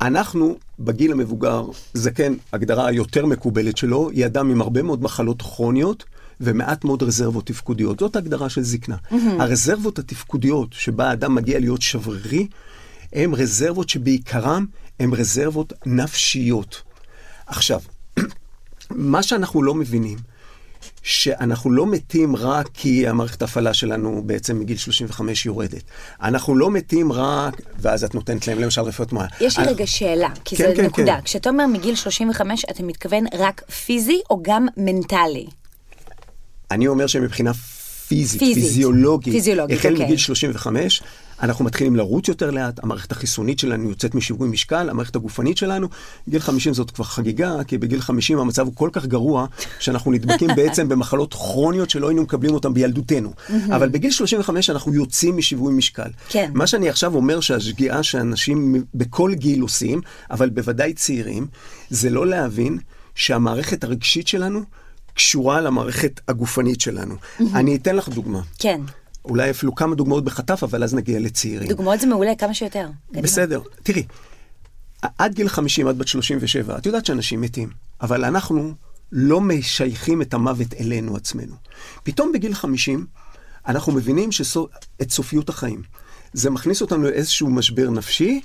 אנחנו 0.02 0.58
בגיל 0.80 1.12
המבוגר, 1.12 1.66
זקן, 1.94 2.34
הגדרה 2.54 2.88
היותר 2.88 3.26
מקובלת 3.26 3.78
שלו, 3.78 4.10
היא 4.10 4.26
אדם 4.26 4.52
עם 4.52 4.62
הרבה 4.62 4.82
מאוד 4.82 5.04
מחלות 5.04 5.42
כרוניות 5.42 6.04
ומעט 6.42 6.86
מאוד 6.86 7.04
רזרבות 7.04 7.46
תפקודיות. 7.46 8.00
זאת 8.00 8.16
ההגדרה 8.16 8.50
של 8.50 8.62
זקנה. 8.62 8.96
Mm-hmm. 8.96 9.16
הרזרבות 9.40 10.00
התפקודיות 10.00 10.74
שבה 10.74 11.10
האדם 11.10 11.36
מגיע 11.36 11.60
להיות 11.60 11.82
שברירי, 11.82 12.48
הן 13.14 13.34
רזרבות 13.34 13.90
שבעיקרם 13.90 14.66
הן 15.00 15.14
רזרבות 15.14 15.74
נפשיות. 15.86 16.82
עכשיו, 17.48 17.80
מה 18.90 19.24
שאנחנו 19.24 19.64
לא 19.64 19.74
מבינים, 19.76 20.18
שאנחנו 21.04 21.72
לא 21.72 21.88
מתים 21.88 22.36
רק 22.36 22.68
כי 22.74 23.08
המערכת 23.08 23.42
ההפעלה 23.42 23.74
שלנו 23.74 24.22
בעצם 24.26 24.60
מגיל 24.60 24.78
35 24.78 25.46
יורדת. 25.46 25.84
אנחנו 26.22 26.56
לא 26.56 26.72
מתים 26.72 27.12
רק, 27.12 27.54
ואז 27.80 28.04
את 28.04 28.16
נותנת 28.16 28.48
להם 28.48 28.60
למשל 28.60 28.82
רפואת 28.82 29.12
מועה. 29.14 29.28
יש 29.42 29.58
לי 29.58 29.64
אנחנו- 29.64 29.76
רגע 29.76 29.88
שאלה, 29.88 30.30
כי 30.46 30.56
כן, 30.56 30.70
זו 30.70 30.76
כן, 30.76 30.86
נקודה. 30.86 31.16
כן. 31.16 31.22
כשאתה 31.22 31.50
אומר 31.50 31.68
מגיל 31.68 31.96
35, 31.96 32.66
אתה 32.72 32.84
מתכוון 32.84 33.24
רק 33.38 33.62
פיזי 33.86 34.22
או 34.30 34.40
גם 34.44 34.68
מנטלי? 34.78 35.46
אני 36.72 36.88
אומר 36.88 37.08
שמבחינה 37.08 37.54
פיזית, 38.08 38.40
פיזית. 38.40 38.64
פיזיולוגית, 38.64 39.34
פיזיולוגית, 39.34 39.80
החל 39.80 39.92
אוקיי. 39.92 40.06
מגיל 40.06 40.18
35, 40.18 41.02
אנחנו 41.42 41.66
מתחילים 41.66 41.96
לרוץ 41.96 42.28
יותר 42.28 42.52
לאט, 42.52 42.84
המערכת 42.84 43.12
החיסונית 43.12 43.60
שלנו 43.60 43.90
יוצאת 43.90 44.16
משיווי 44.16 44.50
משקל, 44.50 44.90
המערכת 44.90 45.16
הגופנית 45.16 45.58
שלנו, 45.58 45.88
גיל 46.30 46.40
50 46.40 46.74
זאת 46.74 46.92
כבר 46.92 47.06
חגיגה, 47.06 47.64
כי 47.68 47.78
בגיל 47.78 48.02
50 48.02 48.40
המצב 48.40 48.66
הוא 48.66 48.76
כל 48.76 48.90
כך 48.94 49.06
גרוע, 49.06 49.46
שאנחנו 49.80 50.12
נדבקים 50.12 50.50
בעצם 50.58 50.90
במחלות 50.90 51.34
כרוניות 51.34 51.90
שלא 51.90 52.08
היינו 52.08 52.22
מקבלים 52.22 52.54
אותן 52.54 52.74
בילדותנו. 52.74 53.34
אבל 53.70 53.90
בגיל 53.90 54.12
35 54.12 54.70
אנחנו 54.70 54.94
יוצאים 54.94 55.38
משיווי 55.38 55.74
משקל. 55.74 56.10
כן. 56.30 56.52
מה 56.54 56.68
שאני 56.68 56.90
עכשיו 56.90 57.16
אומר 57.16 57.40
שהשגיאה 57.40 58.04
שאנשים 58.04 58.84
בכל 58.94 59.34
גיל 59.34 59.62
עושים, 59.62 60.02
אבל 60.32 60.50
בוודאי 60.50 60.94
צעירים, 60.94 61.48
זה 61.90 62.10
לא 62.10 62.28
להבין 62.28 62.78
שהמערכת 63.16 63.84
הרגשית 63.84 64.28
שלנו 64.28 64.62
קשורה 65.14 65.62
למערכת 65.62 66.22
הגופנית 66.28 66.82
שלנו. 66.82 67.16
אני 67.54 67.76
אתן 67.76 67.96
לך 67.96 68.10
דוגמה. 68.10 68.42
כן. 68.60 68.82
אולי 69.30 69.50
אפילו 69.50 69.76
כמה 69.76 69.96
דוגמאות 69.96 70.24
בחטף, 70.24 70.64
אבל 70.64 70.84
אז 70.84 70.94
נגיע 70.94 71.20
לצעירים. 71.20 71.70
דוגמאות 71.70 72.00
זה 72.00 72.08
מעולה, 72.08 72.36
כמה 72.36 72.54
שיותר. 72.54 72.88
בסדר. 73.12 73.62
תראי, 73.84 74.04
עד 75.18 75.34
גיל 75.34 75.50
50, 75.50 75.88
עד 75.88 75.98
בת 75.98 76.08
37, 76.08 76.78
את 76.78 76.86
יודעת 76.86 77.06
שאנשים 77.06 77.42
מתים, 77.42 77.70
אבל 78.02 78.26
אנחנו 78.26 78.74
לא 79.12 79.42
משייכים 79.42 80.22
את 80.22 80.34
המוות 80.34 80.74
אלינו 80.80 81.16
עצמנו. 81.16 81.56
פתאום 82.04 82.32
בגיל 82.32 82.54
50, 82.54 83.06
אנחנו 83.68 83.92
מבינים 83.92 84.32
שסו, 84.32 84.68
את 85.02 85.12
סופיות 85.12 85.50
החיים. 85.50 85.82
זה 86.34 86.50
מכניס 86.50 86.82
אותנו 86.82 87.04
לאיזשהו 87.04 87.50
משבר 87.50 87.90
נפשי, 87.90 88.42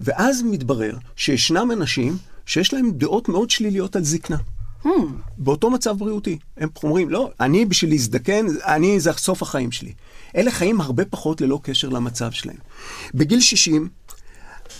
ואז 0.00 0.42
מתברר 0.42 0.96
שישנם 1.16 1.70
אנשים 1.72 2.16
שיש 2.46 2.74
להם 2.74 2.90
דעות 2.90 3.28
מאוד 3.28 3.50
שליליות 3.50 3.96
על 3.96 4.04
זקנה. 4.04 4.36
באותו 5.38 5.70
מצב 5.70 5.98
בריאותי. 5.98 6.38
הם 6.56 6.68
אומרים, 6.82 7.10
לא, 7.10 7.30
אני 7.40 7.64
בשביל 7.64 7.90
להזדקן, 7.90 8.46
אני, 8.64 9.00
זה 9.00 9.12
סוף 9.12 9.42
החיים 9.42 9.72
שלי. 9.72 9.92
אלה 10.36 10.50
חיים 10.50 10.80
הרבה 10.80 11.04
פחות 11.04 11.40
ללא 11.40 11.60
קשר 11.62 11.88
למצב 11.88 12.30
שלהם. 12.30 12.56
בגיל 13.14 13.40
60, 13.40 13.88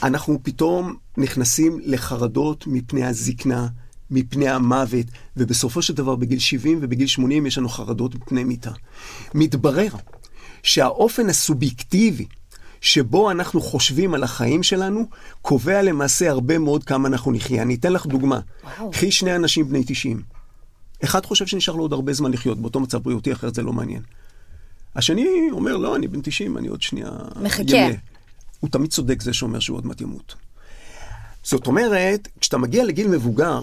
אנחנו 0.03 0.39
פתאום 0.43 0.97
נכנסים 1.17 1.81
לחרדות 1.85 2.67
מפני 2.67 3.05
הזקנה, 3.05 3.69
מפני 4.11 4.49
המוות, 4.49 5.07
ובסופו 5.37 5.83
של 5.83 5.95
דבר 5.95 6.17
בגיל 6.17 6.39
70 6.39 6.79
ובגיל 6.83 7.07
80 7.07 7.47
יש 7.47 7.59
לנו 7.59 7.69
חרדות 7.69 8.15
מפני 8.15 8.45
מיתה. 8.45 8.71
מתברר 9.35 9.89
שהאופן 10.63 11.29
הסובייקטיבי 11.29 12.27
שבו 12.81 13.31
אנחנו 13.31 13.61
חושבים 13.61 14.15
על 14.15 14.23
החיים 14.23 14.63
שלנו, 14.63 15.09
קובע 15.43 15.83
למעשה 15.83 16.31
הרבה 16.31 16.59
מאוד 16.59 16.85
כמה 16.85 17.09
אנחנו 17.09 17.33
נחיה. 17.33 17.63
אני 17.63 17.75
אתן 17.75 17.93
לך 17.93 18.07
דוגמה. 18.07 18.41
וואו. 18.79 18.91
קחי 18.91 19.11
שני 19.11 19.37
אנשים 19.37 19.69
בני 19.69 19.85
90. 19.87 20.23
אחד 21.05 21.27
חושב 21.27 21.47
שנשאר 21.47 21.75
לו 21.75 21.83
עוד 21.83 21.93
הרבה 21.93 22.13
זמן 22.13 22.33
לחיות 22.33 22.59
באותו 22.59 22.81
מצב 22.81 22.99
בריאותי, 22.99 23.33
אחרת 23.33 23.55
זה 23.55 23.63
לא 23.63 23.73
מעניין. 23.73 24.03
השני 24.97 25.27
אומר, 25.51 25.77
לא, 25.77 25.97
אני 25.97 26.09
בן 26.09 26.21
90, 26.21 26.59
אני 26.59 26.69
עוד 26.69 26.83
שנייה... 26.83 27.11
מחכה. 27.43 27.63
אמנה." 27.63 27.95
הוא 28.61 28.71
תמיד 28.71 28.91
צודק 28.91 29.23
זה 29.23 29.33
שאומר 29.33 29.61
שהוא 29.61 29.77
עוד 29.77 29.87
מעט 29.87 30.01
ימות. 30.01 30.35
זאת 31.43 31.67
אומרת, 31.67 32.29
כשאתה 32.41 32.59
מגיע 32.59 32.85
לגיל 32.85 33.09
מבוגר, 33.09 33.63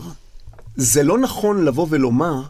זה 0.75 1.03
לא 1.03 1.17
נכון 1.17 1.65
לבוא 1.65 1.87
ולומר 1.89 2.41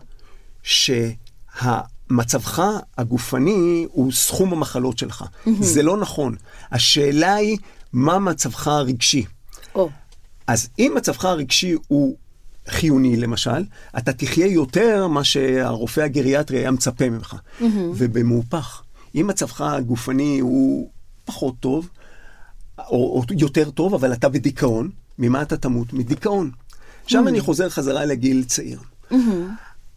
שהמצבך 2.09 2.63
הגופני 2.97 3.87
הוא 3.91 4.11
סכום 4.11 4.53
המחלות 4.53 4.97
שלך. 4.97 5.25
זה 5.59 5.83
לא 5.83 5.97
נכון. 5.97 6.35
השאלה 6.71 7.33
היא, 7.33 7.57
מה 7.93 8.19
מצבך 8.19 8.67
הרגשי? 8.67 9.25
או, 9.75 9.89
אז 10.47 10.69
אם 10.79 10.93
מצבך 10.97 11.25
הרגשי 11.25 11.75
הוא 11.87 12.15
חיוני, 12.69 13.17
למשל, 13.17 13.63
אתה 13.97 14.13
תחיה 14.13 14.47
יותר 14.47 15.07
מה 15.07 15.23
שהרופא 15.23 16.01
הגריאטרי 16.01 16.57
היה 16.57 16.71
מצפה 16.71 17.09
ממך. 17.09 17.35
ובמהופך, 17.95 18.81
אם 19.15 19.27
מצבך 19.27 19.61
הגופני 19.61 20.39
הוא 20.39 20.89
פחות 21.25 21.55
טוב, 21.59 21.89
או, 22.79 22.85
או 22.89 23.23
יותר 23.37 23.69
טוב, 23.69 23.93
אבל 23.93 24.13
אתה 24.13 24.29
בדיכאון, 24.29 24.89
ממה 25.19 25.41
אתה 25.41 25.57
תמות? 25.57 25.93
מדיכאון. 25.93 26.51
עכשיו 27.03 27.27
אני 27.27 27.41
חוזר 27.41 27.69
חזרה 27.69 28.05
לגיל 28.05 28.43
צעיר. 28.43 28.79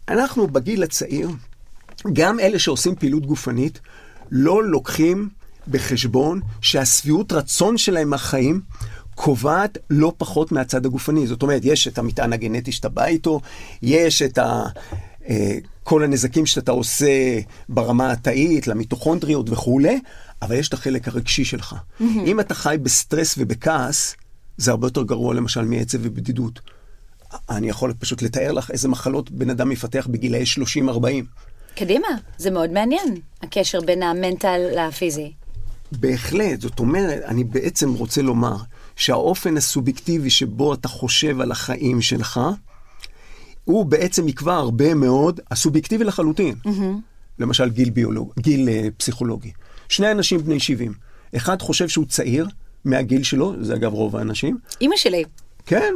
אנחנו 0.07 0.47
בגיל 0.47 0.83
הצעיר, 0.83 1.29
גם 2.13 2.39
אלה 2.39 2.59
שעושים 2.59 2.95
פעילות 2.95 3.25
גופנית, 3.25 3.79
לא 4.31 4.63
לוקחים 4.63 5.29
בחשבון 5.67 6.41
שהשביעות 6.61 7.31
רצון 7.31 7.77
שלהם 7.77 8.09
מהחיים 8.09 8.61
קובעת 9.15 9.77
לא 9.89 10.13
פחות 10.17 10.51
מהצד 10.51 10.85
הגופני. 10.85 11.27
זאת 11.27 11.41
אומרת, 11.41 11.61
יש 11.65 11.87
את 11.87 11.97
המטען 11.97 12.33
הגנטי 12.33 12.71
שאתה 12.71 12.89
בא 12.89 13.05
איתו, 13.05 13.41
יש 13.81 14.21
את 14.21 14.37
ה... 14.37 14.63
אה, 15.29 15.57
כל 15.83 16.03
הנזקים 16.03 16.45
שאתה 16.45 16.71
עושה 16.71 17.39
ברמה 17.69 18.11
התאית, 18.11 18.67
למיטוכונדריות 18.67 19.49
וכולי, 19.49 19.99
אבל 20.41 20.55
יש 20.55 20.67
את 20.67 20.73
החלק 20.73 21.07
הרגשי 21.07 21.45
שלך. 21.45 21.75
אם 22.25 22.39
אתה 22.39 22.53
חי 22.53 22.75
בסטרס 22.83 23.35
ובכעס, 23.37 24.15
זה 24.57 24.71
הרבה 24.71 24.87
יותר 24.87 25.03
גרוע 25.03 25.33
למשל 25.33 25.61
מעצב 25.61 25.97
ובדידות. 26.01 26.59
אני 27.49 27.69
יכול 27.69 27.93
פשוט 27.99 28.21
לתאר 28.21 28.51
לך 28.51 28.71
איזה 28.71 28.87
מחלות 28.87 29.31
בן 29.31 29.49
אדם 29.49 29.71
יפתח 29.71 30.07
בגילאי 30.11 30.43
30-40. 30.87 30.87
קדימה, 31.75 32.07
זה 32.37 32.51
מאוד 32.51 32.71
מעניין, 32.71 33.15
הקשר 33.43 33.81
בין 33.81 34.03
המנטל 34.03 34.59
לפיזי. 34.77 35.31
בהחלט, 35.91 36.61
זאת 36.61 36.79
אומרת, 36.79 37.21
אני 37.25 37.43
בעצם 37.43 37.93
רוצה 37.93 38.21
לומר 38.21 38.55
שהאופן 38.95 39.57
הסובייקטיבי 39.57 40.29
שבו 40.29 40.73
אתה 40.73 40.87
חושב 40.87 41.41
על 41.41 41.51
החיים 41.51 42.01
שלך, 42.01 42.39
הוא 43.65 43.85
בעצם 43.85 44.27
יקבע 44.27 44.55
הרבה 44.55 44.93
מאוד, 44.93 45.39
הסובייקטיבי 45.51 46.03
לחלוטין. 46.03 46.55
למשל 47.39 47.69
גיל 47.69 47.89
ביולוג, 47.89 48.31
גיל 48.39 48.69
uh, 48.69 48.91
פסיכולוגי. 48.97 49.51
שני 49.89 50.11
אנשים 50.11 50.43
בני 50.43 50.59
70. 50.59 50.93
אחד 51.35 51.61
חושב 51.61 51.87
שהוא 51.89 52.05
צעיר 52.05 52.47
מהגיל 52.85 53.23
שלו, 53.23 53.53
זה 53.61 53.73
אגב 53.75 53.93
רוב 53.93 54.15
האנשים, 54.15 54.57
אימא 54.81 54.95
שלי, 54.97 55.23
כן. 55.65 55.93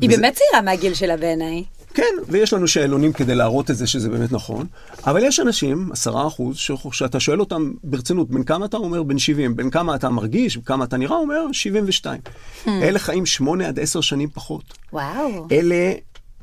היא 0.00 0.08
וזה- 0.10 0.20
באמת 0.20 0.34
צעירה 0.34 0.62
מהגיל 0.64 0.94
שלה 0.94 1.16
בעיניי. 1.16 1.64
כן, 1.94 2.14
ויש 2.28 2.52
לנו 2.52 2.68
שאלונים 2.68 3.12
כדי 3.12 3.34
להראות 3.34 3.70
את 3.70 3.76
זה 3.76 3.86
שזה 3.86 4.08
באמת 4.08 4.32
נכון, 4.32 4.66
אבל 5.06 5.24
יש 5.24 5.40
אנשים, 5.40 5.92
עשרה 5.92 6.26
אחוז, 6.26 6.56
שאתה 6.92 7.20
שואל 7.20 7.40
אותם 7.40 7.72
ברצינות, 7.84 8.30
בן 8.30 8.44
כמה 8.44 8.66
אתה 8.66 8.76
אומר? 8.76 9.02
בן 9.02 9.18
70. 9.18 9.56
בן 9.56 9.70
כמה 9.70 9.94
אתה 9.94 10.10
מרגיש? 10.10 10.58
כמה 10.64 10.84
אתה 10.84 10.96
נראה? 10.96 11.16
אומר 11.16 11.52
72. 11.52 12.20
אלה 12.68 12.98
חיים 12.98 13.26
שמונה 13.26 13.68
עד 13.68 13.78
עשר 13.78 14.00
שנים 14.00 14.28
פחות. 14.30 14.64
וואו. 14.92 15.46
אלה, 15.52 15.92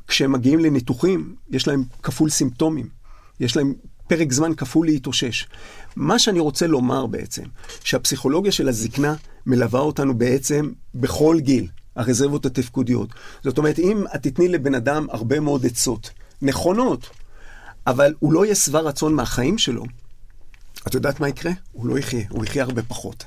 כשהם 0.08 0.32
מגיעים 0.32 0.58
לניתוחים, 0.58 1.34
יש 1.50 1.68
להם 1.68 1.84
כפול 2.02 2.30
סימפטומים. 2.30 2.88
יש 3.40 3.56
להם 3.56 3.74
פרק 4.08 4.32
זמן 4.32 4.54
כפול 4.54 4.86
להתאושש. 4.86 5.46
מה 5.96 6.18
שאני 6.18 6.40
רוצה 6.40 6.66
לומר 6.66 7.06
בעצם, 7.06 7.44
שהפסיכולוגיה 7.84 8.52
של 8.52 8.68
הזקנה 8.68 9.14
מלווה 9.46 9.80
אותנו 9.80 10.18
בעצם 10.18 10.70
בכל 10.94 11.36
גיל, 11.40 11.66
הרזרבות 11.96 12.46
התפקודיות. 12.46 13.08
זאת 13.44 13.58
אומרת, 13.58 13.78
אם 13.78 14.04
את 14.14 14.22
תתני 14.22 14.48
לבן 14.48 14.74
אדם 14.74 15.06
הרבה 15.10 15.40
מאוד 15.40 15.66
עצות, 15.66 16.10
נכונות, 16.42 17.10
אבל 17.86 18.14
הוא 18.18 18.32
לא 18.32 18.44
יהיה 18.44 18.54
שבע 18.54 18.80
רצון 18.80 19.14
מהחיים 19.14 19.58
שלו, 19.58 19.84
את 20.86 20.94
יודעת 20.94 21.20
מה 21.20 21.28
יקרה? 21.28 21.52
הוא 21.72 21.86
לא 21.86 21.98
יחיה, 21.98 22.24
הוא 22.28 22.44
יחיה 22.44 22.64
הרבה 22.64 22.82
פחות. 22.82 23.24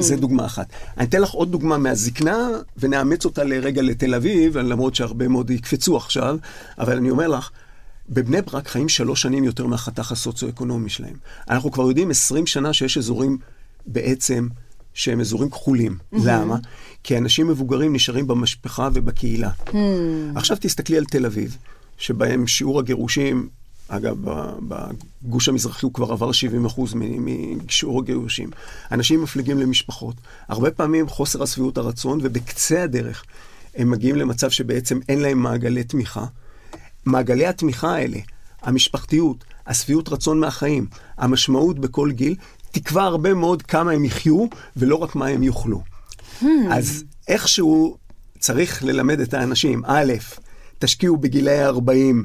זה 0.00 0.16
דוגמה 0.16 0.46
אחת. 0.46 0.66
אני 0.98 1.06
אתן 1.06 1.22
לך 1.22 1.30
עוד 1.30 1.52
דוגמה 1.52 1.78
מהזקנה, 1.78 2.48
ונאמץ 2.76 3.24
אותה 3.24 3.44
לרגע 3.44 3.82
לתל 3.82 4.14
אביב, 4.14 4.58
למרות 4.58 4.94
שהרבה 4.94 5.28
מאוד 5.28 5.50
יקפצו 5.50 5.96
עכשיו, 5.96 6.36
אבל 6.78 6.96
אני 6.96 7.10
אומר 7.10 7.28
לך, 7.28 7.50
בבני 8.08 8.42
ברק 8.42 8.68
חיים 8.68 8.88
שלוש 8.88 9.22
שנים 9.22 9.44
יותר 9.44 9.66
מהחתך 9.66 10.12
הסוציו-אקונומי 10.12 10.90
שלהם. 10.90 11.16
אנחנו 11.50 11.72
כבר 11.72 11.88
יודעים 11.88 12.10
20 12.10 12.46
שנה 12.46 12.72
שיש 12.72 12.98
אזורים 12.98 13.38
בעצם 13.86 14.48
שהם 14.94 15.20
אזורים 15.20 15.50
כחולים. 15.50 15.98
למה? 16.12 16.56
כי 17.02 17.18
אנשים 17.18 17.48
מבוגרים 17.48 17.92
נשארים 17.92 18.26
במשפחה 18.26 18.88
ובקהילה. 18.94 19.50
עכשיו 20.34 20.56
תסתכלי 20.60 20.98
על 20.98 21.04
תל 21.04 21.26
אביב, 21.26 21.56
שבהם 21.98 22.46
שיעור 22.46 22.78
הגירושים 22.78 23.48
אגב, 23.88 24.16
בגוש 25.22 25.48
המזרחי 25.48 25.86
הוא 25.86 25.92
כבר 25.92 26.12
עבר 26.12 26.32
70 26.32 26.64
אחוז 26.66 26.94
משיעור 26.94 28.00
הגירושים. 28.00 28.50
אנשים 28.92 29.22
מפליגים 29.22 29.58
למשפחות. 29.58 30.14
הרבה 30.48 30.70
פעמים 30.70 31.08
חוסר 31.08 31.42
השביעות 31.42 31.78
הרצון, 31.78 32.18
ובקצה 32.22 32.82
הדרך 32.82 33.24
הם 33.76 33.90
מגיעים 33.90 34.16
למצב 34.16 34.50
שבעצם 34.50 34.98
אין 35.08 35.20
להם 35.20 35.38
מעגלי 35.38 35.84
תמיכה. 35.84 36.24
מעגלי 37.04 37.46
התמיכה 37.46 37.94
האלה, 37.94 38.18
המשפחתיות, 38.62 39.44
השביעות 39.66 40.08
רצון 40.08 40.40
מהחיים, 40.40 40.86
המשמעות 41.18 41.78
בכל 41.78 42.10
גיל, 42.12 42.34
תקבע 42.74 43.02
הרבה 43.02 43.34
מאוד 43.34 43.62
כמה 43.62 43.92
הם 43.92 44.04
יחיו, 44.04 44.46
ולא 44.76 44.96
רק 44.96 45.14
מה 45.14 45.26
הם 45.26 45.42
יאכלו. 45.42 45.82
אז 46.70 47.04
איכשהו 47.28 47.96
צריך 48.38 48.84
ללמד 48.84 49.20
את 49.20 49.34
האנשים, 49.34 49.82
א', 49.86 50.12
תשקיעו 50.78 51.16
בגילאי 51.16 51.64
40 51.64 52.24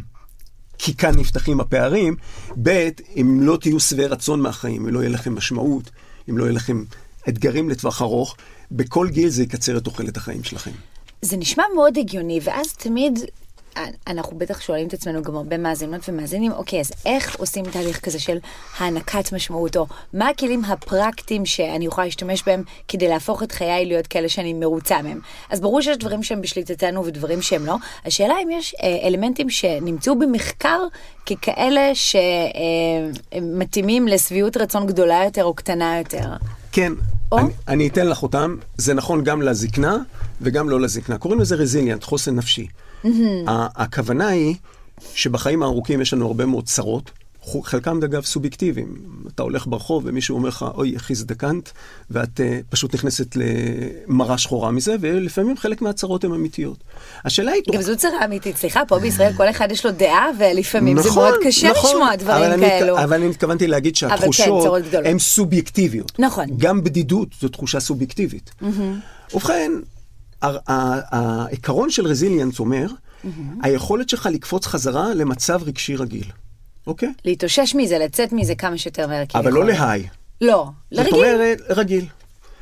כי 0.77 0.95
כאן 0.97 1.15
נפתחים 1.15 1.59
הפערים, 1.59 2.15
ב', 2.63 2.89
אם 3.15 3.41
לא 3.41 3.57
תהיו 3.61 3.79
שבעי 3.79 4.05
רצון 4.05 4.41
מהחיים, 4.41 4.87
אם 4.87 4.93
לא 4.93 4.99
יהיה 4.99 5.09
לכם 5.09 5.35
משמעות, 5.35 5.91
אם 6.29 6.37
לא 6.37 6.43
יהיה 6.43 6.53
לכם 6.53 6.83
אתגרים 7.29 7.69
לטווח 7.69 8.01
ארוך, 8.01 8.35
בכל 8.71 9.07
גיל 9.09 9.29
זה 9.29 9.43
יקצר 9.43 9.77
את 9.77 9.83
תוחלת 9.83 10.17
החיים 10.17 10.43
שלכם. 10.43 10.71
זה 11.21 11.37
נשמע 11.37 11.63
מאוד 11.75 11.97
הגיוני, 11.97 12.39
ואז 12.43 12.73
תמיד 12.73 13.19
אנחנו 14.07 14.37
בטח 14.37 14.61
שואלים 14.61 14.87
את 14.87 14.93
עצמנו 14.93 15.21
גם 15.21 15.35
הרבה 15.35 15.57
מאזינות 15.57 16.09
ומאזינים, 16.09 16.51
אוקיי, 16.51 16.79
אז 16.79 16.91
איך 17.05 17.35
עושים 17.35 17.65
תהליך 17.65 17.99
כזה 17.99 18.19
של 18.19 18.37
הענקת 18.77 19.33
משמעות, 19.33 19.77
או 19.77 19.87
מה 20.13 20.29
הכלים 20.29 20.65
הפרקטיים 20.65 21.45
שאני 21.45 21.85
יכולה 21.85 22.05
להשתמש 22.05 22.43
בהם 22.45 22.63
כדי 22.87 23.07
להפוך 23.07 23.43
את 23.43 23.51
חיי 23.51 23.85
להיות 23.85 24.07
כאלה 24.07 24.29
שאני 24.29 24.53
מרוצה 24.53 25.01
מהם? 25.01 25.19
אז 25.49 25.61
ברור 25.61 25.81
שיש 25.81 25.97
דברים 25.97 26.23
שהם 26.23 26.41
בשליטתנו 26.41 27.05
ודברים 27.05 27.41
שהם 27.41 27.65
לא. 27.65 27.75
השאלה 28.05 28.33
אם 28.43 28.49
יש 28.51 28.75
אה, 28.83 29.07
אלמנטים 29.07 29.49
שנמצאו 29.49 30.19
במחקר 30.19 30.79
ככאלה 31.25 31.91
שמתאימים 33.31 34.07
אה, 34.07 34.13
לשביעות 34.13 34.57
רצון 34.57 34.87
גדולה 34.87 35.21
יותר 35.25 35.43
או 35.43 35.53
קטנה 35.53 35.97
יותר. 35.97 36.33
כן, 36.71 36.93
או? 37.31 37.39
אני, 37.39 37.49
אני 37.67 37.87
אתן 37.87 38.07
לך 38.07 38.23
אותם, 38.23 38.55
זה 38.77 38.93
נכון 38.93 39.23
גם 39.23 39.41
לזקנה 39.41 39.97
וגם 40.41 40.69
לא 40.69 40.81
לזקנה. 40.81 41.17
קוראים 41.17 41.39
לזה 41.39 41.55
רזיליאנט, 41.55 42.03
חוסן 42.03 42.35
נפשי. 42.35 42.67
הכוונה 43.47 44.27
היא 44.27 44.55
שבחיים 45.13 45.63
הארוכים 45.63 46.01
יש 46.01 46.13
לנו 46.13 46.27
הרבה 46.27 46.45
מאוד 46.45 46.65
צרות, 46.65 47.11
חלקם 47.63 47.99
אגב 48.03 48.23
סובייקטיביים. 48.23 48.95
אתה 49.35 49.43
הולך 49.43 49.67
ברחוב 49.67 50.03
ומישהו 50.05 50.35
אומר 50.35 50.49
לך, 50.49 50.65
אוי, 50.75 50.93
איך 50.93 51.11
הזדקנת, 51.11 51.71
ואת 52.11 52.39
uh, 52.39 52.43
פשוט 52.69 52.95
נכנסת 52.95 53.35
למראה 53.35 54.37
שחורה 54.37 54.71
מזה, 54.71 54.95
ולפעמים 54.99 55.57
חלק 55.57 55.81
מהצרות 55.81 56.23
הן 56.23 56.31
אמיתיות. 56.31 56.77
השאלה 57.25 57.51
היא... 57.51 57.63
גם 57.73 57.81
זו 57.81 57.97
צרה 57.97 58.25
אמיתית, 58.25 58.57
סליחה, 58.57 58.85
פה 58.87 58.99
בישראל 58.99 59.33
כל 59.33 59.49
אחד 59.49 59.71
יש 59.71 59.85
לו 59.85 59.91
דעה, 59.91 60.27
ולפעמים 60.39 60.97
נכון, 60.97 61.11
זה 61.11 61.15
מאוד 61.15 61.33
קשה 61.43 61.71
נכון, 61.71 61.89
לשמוע 61.89 62.15
דברים 62.15 62.51
אבל 62.51 62.59
כאלו. 62.59 62.97
אני, 62.97 63.03
אבל 63.03 63.13
אני 63.13 63.29
התכוובתי 63.29 63.67
להגיד 63.67 63.93
כן, 63.93 63.99
שהתחושות 63.99 64.83
כן, 64.91 65.05
הן 65.05 65.19
סובייקטיביות. 65.19 66.19
נכון. 66.19 66.45
גם 66.57 66.83
בדידות 66.83 67.29
זו 67.41 67.47
תחושה 67.47 67.79
סובייקטיבית. 67.79 68.51
Mm-hmm. 68.61 69.35
ובכן, 69.35 69.71
העיקרון 70.41 71.91
של 71.91 72.07
רזיליאנס 72.07 72.59
אומר. 72.59 72.87
היכולת 73.63 74.09
שלך 74.09 74.29
לקפוץ 74.31 74.65
חזרה 74.65 75.13
למצב 75.13 75.63
רגשי 75.63 75.95
רגיל, 75.95 76.25
אוקיי? 76.87 77.13
להתאושש 77.25 77.75
מזה, 77.75 77.97
לצאת 77.97 78.33
מזה 78.33 78.55
כמה 78.55 78.77
שיותר 78.77 79.07
מהר. 79.07 79.23
אבל 79.35 79.51
לא 79.51 79.65
להיי. 79.65 80.07
לא, 80.41 80.69
לרגיל. 80.91 81.11
זאת 81.11 81.19
אומרת, 81.19 81.61
רגיל. 81.69 82.05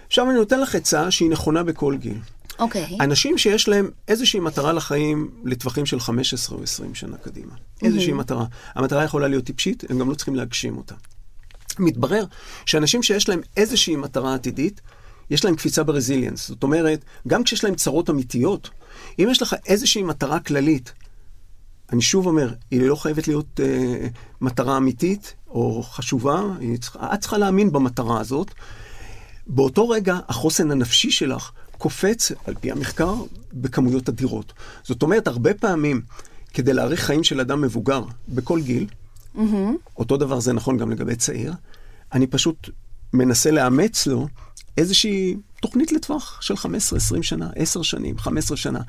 עכשיו 0.07 0.29
אני 0.29 0.39
נותן 0.39 0.59
לך 0.59 0.75
עצה 0.75 1.11
שהיא 1.11 1.29
נכונה 1.29 1.63
בכל 1.63 1.97
גיל. 1.97 2.17
אוקיי. 2.59 2.97
אנשים 3.01 3.37
שיש 3.37 3.67
להם 3.67 3.89
איזושהי 4.07 4.39
מטרה 4.39 4.73
לחיים 4.73 5.29
לטווחים 5.43 5.85
של 5.85 5.99
15 5.99 6.57
או 6.57 6.63
20 6.63 6.95
שנה 6.95 7.17
קדימה. 7.17 7.53
איזושהי 7.83 8.11
mm-hmm. 8.11 8.15
מטרה. 8.15 8.45
המטרה 8.75 9.03
יכולה 9.03 9.27
להיות 9.27 9.43
טיפשית, 9.43 9.83
הם 9.89 9.99
גם 9.99 10.09
לא 10.09 10.15
צריכים 10.15 10.35
להגשים 10.35 10.77
אותה. 10.77 10.95
מתברר 11.79 12.25
שאנשים 12.65 13.03
שיש 13.03 13.29
להם 13.29 13.41
איזושהי 13.57 13.95
מטרה 13.95 14.35
עתידית, 14.35 14.81
יש 15.29 15.45
להם 15.45 15.55
קפיצה 15.55 15.83
ברזיליאנס. 15.83 16.47
זאת 16.47 16.63
אומרת, 16.63 17.05
גם 17.27 17.43
כשיש 17.43 17.63
להם 17.63 17.75
צרות 17.75 18.09
אמיתיות, 18.09 18.69
אם 19.19 19.27
יש 19.31 19.41
לך 19.41 19.55
איזושהי 19.65 20.03
מטרה 20.03 20.39
כללית, 20.39 20.93
אני 21.93 22.01
שוב 22.01 22.27
אומר, 22.27 22.53
היא 22.71 22.81
לא 22.81 22.95
חייבת 22.95 23.27
להיות 23.27 23.59
אה, 23.63 24.07
מטרה 24.41 24.77
אמיתית 24.77 25.33
או 25.47 25.83
חשובה, 25.83 26.41
צריכה, 26.81 27.13
את 27.13 27.19
צריכה 27.19 27.37
להאמין 27.37 27.71
במטרה 27.71 28.19
הזאת. 28.19 28.51
באותו 29.47 29.89
רגע 29.89 30.19
החוסן 30.27 30.71
הנפשי 30.71 31.11
שלך 31.11 31.51
קופץ, 31.77 32.31
על 32.45 32.55
פי 32.61 32.71
המחקר, 32.71 33.15
בכמויות 33.53 34.09
אדירות. 34.09 34.53
זאת 34.83 35.03
אומרת, 35.03 35.27
הרבה 35.27 35.53
פעמים, 35.53 36.01
כדי 36.53 36.73
להאריך 36.73 36.99
חיים 36.99 37.23
של 37.23 37.39
אדם 37.39 37.61
מבוגר 37.61 38.03
בכל 38.29 38.61
גיל, 38.61 38.87
mm-hmm. 39.35 39.41
אותו 39.97 40.17
דבר 40.17 40.39
זה 40.39 40.53
נכון 40.53 40.77
גם 40.77 40.91
לגבי 40.91 41.15
צעיר, 41.15 41.53
אני 42.13 42.27
פשוט 42.27 42.69
מנסה 43.13 43.51
לאמץ 43.51 44.07
לו 44.07 44.27
איזושהי 44.77 45.35
תוכנית 45.61 45.91
לטווח 45.91 46.41
של 46.41 46.53
15-20 46.53 46.57
שנה, 47.21 47.49
10 47.55 47.81
שנים, 47.81 48.17
15 48.17 48.57
שנה. 48.57 48.79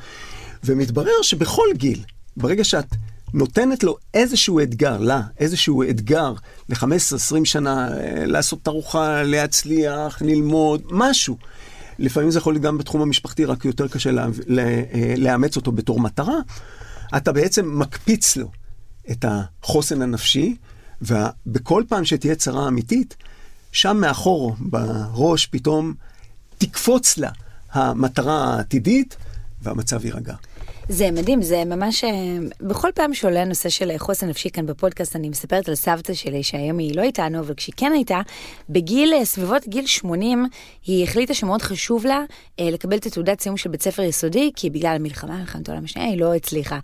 ומתברר 0.65 1.23
שבכל 1.23 1.67
גיל, 1.75 2.03
ברגע 2.37 2.65
שאת 2.65 2.95
נותנת 3.35 3.85
לו 3.85 3.97
איזשהו 4.15 4.61
אתגר, 4.61 4.99
לה, 4.99 5.23
איזשהו 5.39 5.83
אתגר 5.83 6.33
ל-15-20 6.69 7.45
שנה, 7.45 7.89
אה, 7.89 8.27
לעשות 8.27 8.63
תערוכה, 8.63 9.23
להצליח, 9.23 10.23
ללמוד, 10.23 10.83
משהו. 10.91 11.37
לפעמים 11.99 12.31
זה 12.31 12.39
יכול 12.39 12.53
להיות 12.53 12.63
גם 12.63 12.79
בתחום 12.79 13.01
המשפחתי, 13.01 13.45
רק 13.45 13.65
יותר 13.65 13.89
קשה 13.89 14.11
לה, 14.11 14.27
לה, 14.47 14.63
אה, 14.63 15.15
לאמץ 15.17 15.57
אותו 15.57 15.73
בתור 15.73 16.01
מטרה. 16.01 16.39
אתה 17.17 17.33
בעצם 17.33 17.79
מקפיץ 17.79 18.37
לו 18.37 18.51
את 19.11 19.25
החוסן 19.29 20.03
הנפשי, 20.03 20.57
ובכל 21.03 21.83
פעם 21.89 22.05
שתהיה 22.05 22.35
צרה 22.35 22.69
אמיתית, 22.69 23.17
שם 23.73 23.97
מאחור, 23.97 24.55
בראש, 24.59 25.47
פתאום 25.47 25.95
תקפוץ 26.59 27.19
לה 27.19 27.31
המטרה 27.73 28.55
העתידית, 28.55 29.17
והמצב 29.63 30.05
יירגע. 30.05 30.35
זה 30.89 31.11
מדהים, 31.11 31.43
זה 31.43 31.65
ממש... 31.65 32.05
אה, 32.05 32.11
בכל 32.61 32.89
פעם 32.95 33.15
שעולה 33.15 33.43
הנושא 33.43 33.69
של 33.69 33.93
חוסן 33.99 34.29
נפשי 34.29 34.51
כאן 34.51 34.67
בפודקאסט, 34.67 35.17
אני 35.17 35.29
מספרת 35.29 35.69
על 35.69 35.75
סבתא 35.75 36.15
שלי, 36.15 36.43
שהיום 36.43 36.79
היא 36.79 36.97
לא 36.97 37.03
איתנו, 37.03 37.41
אבל 37.41 37.55
כשהיא 37.55 37.75
כן 37.77 37.93
הייתה, 37.93 38.21
בגיל, 38.69 39.13
אה, 39.13 39.25
סביבות 39.25 39.69
גיל 39.69 39.87
80, 39.87 40.47
היא 40.87 41.05
החליטה 41.05 41.35
שמאוד 41.35 41.63
חשוב 41.63 42.07
לה 42.07 42.25
אה, 42.61 42.71
לקבל 42.71 42.97
את 42.97 43.07
התעודת 43.07 43.41
סיום 43.41 43.57
של 43.57 43.71
בית 43.71 43.83
ספר 43.83 44.03
יסודי, 44.03 44.51
כי 44.57 44.71
בגלל 44.71 44.97
המלחמה, 44.97 45.37
מלחמת 45.37 45.69
העולם 45.69 45.85
השנייה, 45.85 46.09
היא 46.09 46.21
לא 46.21 46.35
הצליחה. 46.35 46.79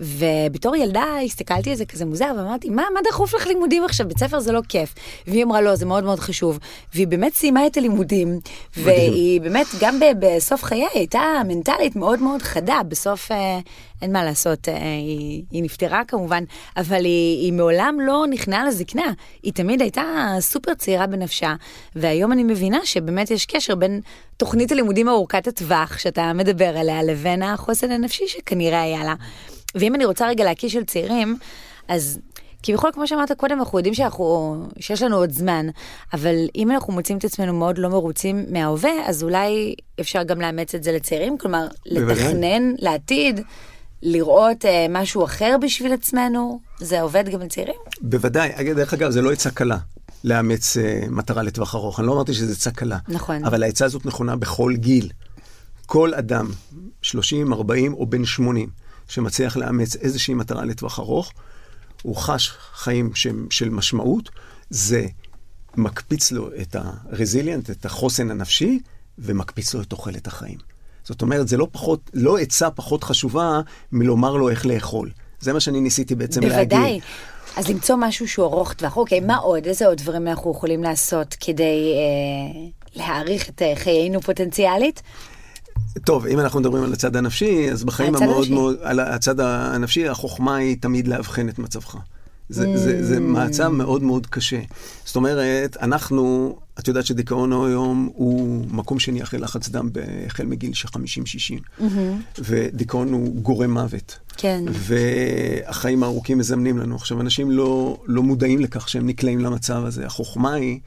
ובתור 0.00 0.76
ילדה 0.76 1.04
הסתכלתי 1.24 1.70
על 1.70 1.76
זה 1.76 1.84
כזה 1.84 2.04
מוזר, 2.04 2.32
ואמרתי, 2.36 2.70
מה, 2.70 2.82
מה 2.94 3.00
דחוף 3.08 3.34
לך 3.34 3.46
לימודים 3.46 3.84
עכשיו? 3.84 4.08
בית 4.08 4.18
ספר 4.18 4.40
זה 4.40 4.52
לא 4.52 4.60
כיף. 4.68 4.94
והיא 5.26 5.44
אמרה, 5.44 5.60
לא, 5.60 5.74
זה 5.74 5.86
מאוד 5.86 6.04
מאוד 6.04 6.20
חשוב. 6.20 6.58
והיא 6.94 7.06
באמת 7.06 7.34
סיימה 7.34 7.66
את 7.66 7.76
הלימודים, 7.76 8.40
והיא 8.76 9.40
באמת, 9.40 9.66
גם 9.80 10.00
בסוף 10.18 10.64
חייה, 10.64 10.88
היא 10.92 10.98
הייתה 10.98 11.20
מנטלית 11.48 11.96
מאוד 11.96 12.22
מאוד 12.22 12.42
חדה. 12.42 12.80
בסוף, 12.88 13.32
אה, 13.32 13.58
אין 14.02 14.12
מה 14.12 14.24
לעשות, 14.24 14.68
אה, 14.68 14.74
היא, 14.74 15.42
היא 15.50 15.62
נפטרה 15.62 16.02
כמובן, 16.08 16.44
אבל 16.76 17.04
היא, 17.04 17.44
היא 17.44 17.52
מעולם 17.52 17.98
לא 18.00 18.24
נכנעה 18.30 18.66
לזקנה. 18.66 19.12
היא 19.42 19.52
תמיד 19.52 19.82
הייתה 19.82 20.02
סופר 20.40 20.74
צעירה 20.74 21.06
בנפשה, 21.06 21.54
והיום 21.96 22.32
אני 22.32 22.44
מבינה 22.44 22.78
שבאמת 22.84 23.30
יש 23.30 23.46
קשר 23.46 23.74
בין 23.74 24.00
תוכנית 24.36 24.72
הלימודים 24.72 25.08
ארוכת 25.08 25.46
הטווח 25.46 25.98
שאתה 25.98 26.32
מדבר 26.32 26.78
עליה, 26.78 27.02
לבין 27.02 27.42
החוסן 27.42 27.90
הנפשי 27.90 28.24
שכנראה 28.28 28.82
היה 28.82 29.04
לה. 29.04 29.14
ואם 29.74 29.94
אני 29.94 30.04
רוצה 30.04 30.28
רגע 30.28 30.44
להקיש 30.44 30.72
של 30.72 30.84
צעירים, 30.84 31.38
אז 31.88 32.18
כביכול, 32.62 32.90
כמו 32.92 33.06
שאמרת 33.06 33.32
קודם, 33.32 33.58
אנחנו 33.58 33.78
יודעים 33.78 33.94
שאנחנו, 33.94 34.56
שיש 34.80 35.02
לנו 35.02 35.16
עוד 35.16 35.30
זמן, 35.30 35.66
אבל 36.12 36.34
אם 36.56 36.70
אנחנו 36.70 36.92
מוצאים 36.92 37.18
את 37.18 37.24
עצמנו 37.24 37.52
מאוד 37.52 37.78
לא 37.78 37.88
מרוצים 37.88 38.44
מההווה, 38.50 38.90
אז 39.06 39.22
אולי 39.22 39.74
אפשר 40.00 40.22
גם 40.22 40.40
לאמץ 40.40 40.74
את 40.74 40.82
זה 40.82 40.92
לצעירים, 40.92 41.38
כלומר, 41.38 41.66
לתכנן 41.86 42.72
לעתיד, 42.78 43.40
לראות 44.02 44.64
אה, 44.64 44.86
משהו 44.90 45.24
אחר 45.24 45.56
בשביל 45.62 45.92
עצמנו, 45.92 46.60
זה 46.78 47.00
עובד 47.00 47.28
גם 47.28 47.40
לצעירים? 47.40 47.74
בוודאי, 48.00 48.74
דרך 48.74 48.94
אגב, 48.94 49.10
זה 49.10 49.22
לא 49.22 49.32
עצה 49.32 49.50
קלה. 49.50 49.78
לאמץ 50.24 50.76
uh, 50.76 51.10
מטרה 51.10 51.42
לטווח 51.42 51.74
ארוך. 51.74 52.00
אני 52.00 52.06
לא 52.06 52.12
אמרתי 52.12 52.34
שזה 52.34 52.52
עצה 52.52 52.70
קלה. 52.70 52.98
נכון. 53.08 53.44
אבל 53.44 53.62
העצה 53.62 53.84
הזאת 53.84 54.06
נכונה 54.06 54.36
בכל 54.36 54.74
גיל. 54.76 55.10
כל 55.86 56.14
אדם, 56.14 56.46
30, 57.02 57.52
40 57.52 57.94
או 57.94 58.06
בן 58.06 58.24
80, 58.24 58.68
שמצליח 59.08 59.56
לאמץ 59.56 59.96
איזושהי 59.96 60.34
מטרה 60.34 60.64
לטווח 60.64 60.98
ארוך, 60.98 61.32
הוא 62.02 62.16
חש 62.16 62.52
חיים 62.74 63.14
ש, 63.14 63.26
של 63.50 63.70
משמעות, 63.70 64.30
זה 64.70 65.06
מקפיץ 65.76 66.32
לו 66.32 66.50
את 66.62 66.76
הרזיליאנט, 66.78 67.70
את 67.70 67.84
החוסן 67.84 68.30
הנפשי, 68.30 68.78
ומקפיץ 69.18 69.74
לו 69.74 69.80
את 69.80 69.86
תוחלת 69.86 70.26
החיים. 70.26 70.58
זאת 71.04 71.22
אומרת, 71.22 71.48
זה 71.48 71.56
לא 71.56 71.68
פחות, 71.72 72.10
לא 72.14 72.38
עצה 72.38 72.70
פחות 72.70 73.04
חשובה 73.04 73.60
מלומר 73.92 74.36
לו 74.36 74.50
איך 74.50 74.66
לאכול. 74.66 75.10
זה 75.40 75.52
מה 75.52 75.60
שאני 75.60 75.80
ניסיתי 75.80 76.14
בעצם 76.14 76.40
בוודאי. 76.40 76.58
להגיד. 76.58 76.78
בוודאי. 76.78 77.00
אז 77.56 77.68
למצוא 77.68 77.96
משהו 77.98 78.28
שהוא 78.28 78.46
ארוך 78.46 78.72
טווח. 78.72 78.96
אוקיי, 78.96 79.20
מה 79.20 79.36
עוד? 79.36 79.66
איזה 79.66 79.86
עוד 79.86 79.98
דברים 79.98 80.28
אנחנו 80.28 80.50
יכולים 80.50 80.82
לעשות 80.82 81.36
כדי 81.40 81.92
אה, 81.94 82.68
להעריך 82.94 83.48
את 83.48 83.62
אה, 83.62 83.72
חיינו 83.76 84.20
פוטנציאלית? 84.20 85.02
טוב, 86.04 86.26
אם 86.26 86.40
אנחנו 86.40 86.60
מדברים 86.60 86.84
על 86.84 86.92
הצד 86.92 87.16
הנפשי, 87.16 87.70
אז 87.72 87.84
בחיים 87.84 88.14
המאוד 88.14 88.36
הנפשי. 88.36 88.54
מאוד, 88.54 88.76
על 88.82 89.00
הצד 89.00 89.40
הנפשי, 89.40 90.08
החוכמה 90.08 90.56
היא 90.56 90.76
תמיד 90.80 91.08
לאבחן 91.08 91.48
את 91.48 91.58
מצבך. 91.58 91.96
זה, 92.48 92.64
mm. 92.64 92.76
זה, 92.76 93.04
זה 93.04 93.20
מצב 93.20 93.68
מאוד 93.68 94.02
מאוד 94.02 94.26
קשה. 94.26 94.60
זאת 95.04 95.16
אומרת, 95.16 95.76
אנחנו, 95.80 96.56
את 96.78 96.88
יודעת 96.88 97.06
שדיכאון 97.06 97.52
היום 97.52 98.10
הוא 98.14 98.64
מקום 98.70 98.98
שני 98.98 99.22
אחרי 99.22 99.40
לחץ 99.40 99.68
דם 99.68 99.90
החל 100.26 100.46
מגיל 100.46 100.74
של 100.74 100.88
50-60. 100.88 100.90
Mm-hmm. 100.90 101.82
ודיכאון 102.38 103.12
הוא 103.12 103.34
גורם 103.34 103.70
מוות. 103.70 104.18
כן. 104.36 104.64
והחיים 104.72 106.02
הארוכים 106.02 106.38
מזמנים 106.38 106.78
לנו. 106.78 106.96
עכשיו, 106.96 107.20
אנשים 107.20 107.50
לא, 107.50 108.00
לא 108.06 108.22
מודעים 108.22 108.60
לכך 108.60 108.88
שהם 108.88 109.06
נקלעים 109.06 109.40
למצב 109.40 109.84
הזה. 109.84 110.06
החוכמה 110.06 110.54
היא, 110.54 110.80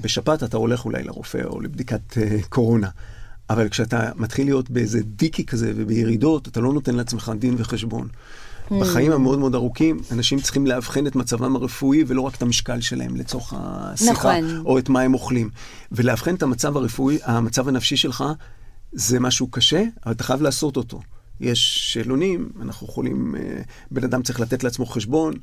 בשפעת 0.00 0.42
אתה 0.42 0.56
הולך 0.56 0.84
אולי 0.84 1.02
לרופא 1.02 1.40
או 1.44 1.60
לבדיקת 1.60 2.00
uh, 2.12 2.48
קורונה. 2.48 2.88
אבל 3.50 3.68
כשאתה 3.68 4.10
מתחיל 4.16 4.46
להיות 4.46 4.70
באיזה 4.70 5.00
דיקי 5.02 5.46
כזה 5.46 5.72
ובירידות, 5.76 6.48
אתה 6.48 6.60
לא 6.60 6.72
נותן 6.72 6.94
לעצמך 6.94 7.32
דין 7.38 7.54
וחשבון. 7.58 8.08
בחיים 8.70 9.12
המאוד 9.12 9.38
מאוד 9.38 9.54
ארוכים, 9.54 10.00
אנשים 10.12 10.40
צריכים 10.40 10.66
לאבחן 10.66 11.06
את 11.06 11.16
מצבם 11.16 11.56
הרפואי 11.56 12.04
ולא 12.06 12.20
רק 12.20 12.34
את 12.34 12.42
המשקל 12.42 12.80
שלהם 12.80 13.16
לצורך 13.16 13.54
השיחה, 13.56 14.40
נכון. 14.40 14.62
או 14.66 14.78
את 14.78 14.88
מה 14.88 15.00
הם 15.00 15.14
אוכלים. 15.14 15.50
ולאבחן 15.92 16.34
את 16.34 16.42
המצב 16.42 16.76
הרפואי, 16.76 17.18
המצב 17.24 17.68
הנפשי 17.68 17.96
שלך, 17.96 18.24
זה 18.92 19.20
משהו 19.20 19.46
קשה, 19.50 19.84
אבל 20.04 20.12
אתה 20.12 20.24
חייב 20.24 20.42
לעשות 20.42 20.76
אותו. 20.76 21.00
יש 21.40 21.92
שאלונים, 21.92 22.48
אנחנו 22.62 22.86
יכולים, 22.86 23.34
אה, 23.36 23.62
בן 23.90 24.04
אדם 24.04 24.22
צריך 24.22 24.40
לתת 24.40 24.64
לעצמו 24.64 24.86
חשבון. 24.86 25.34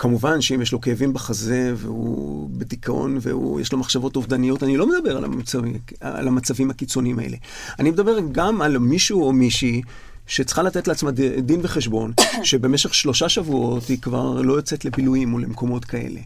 כמובן 0.00 0.40
שאם 0.40 0.62
יש 0.62 0.72
לו 0.72 0.80
כאבים 0.80 1.12
בחזה 1.12 1.72
והוא 1.76 2.50
בדיכאון 2.52 3.18
ויש 3.22 3.72
לו 3.72 3.78
מחשבות 3.78 4.16
אובדניות, 4.16 4.62
אני 4.62 4.76
לא 4.76 4.86
מדבר 4.86 5.16
על 5.16 5.24
המצבים, 5.24 5.78
על 6.00 6.28
המצבים 6.28 6.70
הקיצוניים 6.70 7.18
האלה. 7.18 7.36
אני 7.78 7.90
מדבר 7.90 8.18
גם 8.32 8.62
על 8.62 8.78
מישהו 8.78 9.22
או 9.22 9.32
מישהי 9.32 9.82
שצריכה 10.26 10.62
לתת 10.62 10.88
לעצמה 10.88 11.10
דין 11.42 11.60
וחשבון, 11.62 12.12
שבמשך 12.42 12.94
שלושה 12.94 13.28
שבועות 13.28 13.88
היא 13.88 13.98
כבר 13.98 14.40
לא 14.40 14.52
יוצאת 14.52 14.84
לבילויים 14.84 15.34
או 15.34 15.38
למקומות 15.38 15.84
כאלה. 15.84 16.20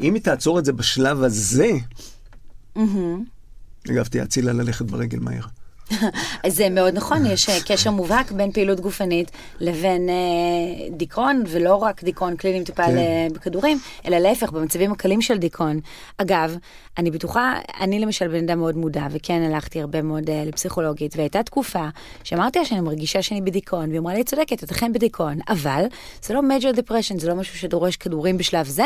אם 0.00 0.14
היא 0.14 0.22
תעצור 0.22 0.58
את 0.58 0.64
זה 0.64 0.72
בשלב 0.72 1.22
הזה, 1.22 1.70
אגב, 3.90 4.04
תיעצי 4.04 4.42
לה 4.42 4.52
ללכת 4.52 4.86
ברגל 4.86 5.18
מהר. 5.18 5.44
זה 6.48 6.68
מאוד 6.68 6.94
נכון, 6.94 7.26
יש 7.26 7.48
אה, 7.48 7.58
קשר 7.66 7.90
מובהק 7.90 8.32
בין 8.32 8.52
פעילות 8.52 8.80
גופנית 8.80 9.30
לבין 9.60 10.08
אה, 10.08 10.14
דיכאון, 10.90 11.42
ולא 11.48 11.74
רק 11.74 12.04
דיכאון 12.04 12.36
קליני 12.36 12.60
מטופל 12.60 12.82
כן. 12.86 12.96
אה, 12.98 13.26
בכדורים, 13.34 13.78
אלא 14.06 14.18
להפך, 14.18 14.50
במצבים 14.52 14.92
הקלים 14.92 15.20
של 15.20 15.38
דיכאון. 15.38 15.80
אגב, 16.18 16.56
אני 16.98 17.10
בטוחה, 17.10 17.54
אני 17.80 17.98
למשל 17.98 18.28
בן 18.28 18.44
אדם 18.48 18.58
מאוד 18.58 18.76
מודע, 18.76 19.06
וכן 19.10 19.42
הלכתי 19.42 19.80
הרבה 19.80 20.02
מאוד 20.02 20.30
אה, 20.30 20.44
לפסיכולוגית, 20.46 21.16
והייתה 21.16 21.42
תקופה 21.42 21.88
שאמרתי 22.24 22.58
לה 22.58 22.64
שאני 22.64 22.80
מרגישה 22.80 23.22
שאני 23.22 23.40
בדיכאון, 23.40 23.88
והיא 23.88 24.00
אמרה 24.00 24.14
לי, 24.14 24.20
"את 24.20 24.28
צודקת, 24.28 24.64
את 24.64 24.70
אכן 24.70 24.92
בדיכאון, 24.92 25.38
אבל 25.48 25.84
זה 26.22 26.34
לא 26.34 26.40
major 26.40 26.76
depression, 26.76 27.20
זה 27.20 27.28
לא 27.28 27.34
משהו 27.34 27.58
שדורש 27.58 27.96
כדורים 27.96 28.38
בשלב 28.38 28.66
זה, 28.66 28.84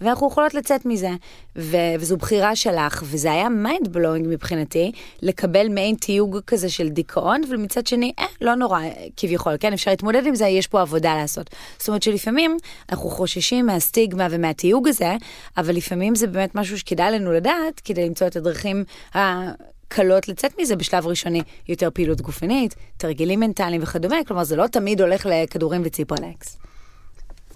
ואנחנו 0.00 0.28
יכולות 0.28 0.54
לצאת 0.54 0.86
מזה, 0.86 1.10
ו- 1.56 1.76
וזו 1.98 2.16
בחירה 2.16 2.56
שלך, 2.56 3.02
וזה 3.06 3.32
היה 3.32 3.46
mind 3.46 3.86
blowing 3.86 4.28
מבחינתי, 4.28 4.92
לקבל 5.22 5.68
מעין 5.68 5.94
תיוג 5.94 6.39
כזה 6.46 6.68
של 6.68 6.88
דיכאון, 6.88 7.42
ומצד 7.50 7.86
שני, 7.86 8.12
אה, 8.18 8.24
לא 8.40 8.54
נורא, 8.54 8.80
כביכול, 9.16 9.56
כן, 9.60 9.72
אפשר 9.72 9.90
להתמודד 9.90 10.26
עם 10.26 10.34
זה, 10.34 10.46
יש 10.46 10.66
פה 10.66 10.80
עבודה 10.80 11.14
לעשות. 11.14 11.50
זאת 11.78 11.88
אומרת 11.88 12.02
שלפעמים 12.02 12.56
אנחנו 12.90 13.10
חוששים 13.10 13.66
מהסטיגמה 13.66 14.26
ומהתיוג 14.30 14.88
הזה, 14.88 15.16
אבל 15.56 15.74
לפעמים 15.74 16.14
זה 16.14 16.26
באמת 16.26 16.54
משהו 16.54 16.78
שכדאי 16.78 17.12
לנו 17.12 17.32
לדעת, 17.32 17.80
כדי 17.84 18.06
למצוא 18.06 18.26
את 18.26 18.36
הדרכים 18.36 18.84
הקלות 19.14 20.28
לצאת 20.28 20.60
מזה 20.60 20.76
בשלב 20.76 21.06
ראשוני, 21.06 21.42
יותר 21.68 21.88
פעילות 21.94 22.20
גופנית, 22.20 22.74
תרגילים 22.96 23.40
מנטליים 23.40 23.82
וכדומה, 23.82 24.16
כלומר 24.26 24.44
זה 24.44 24.56
לא 24.56 24.66
תמיד 24.66 25.00
הולך 25.00 25.26
לכדורים 25.26 25.82
וציפרלקס. 25.84 26.69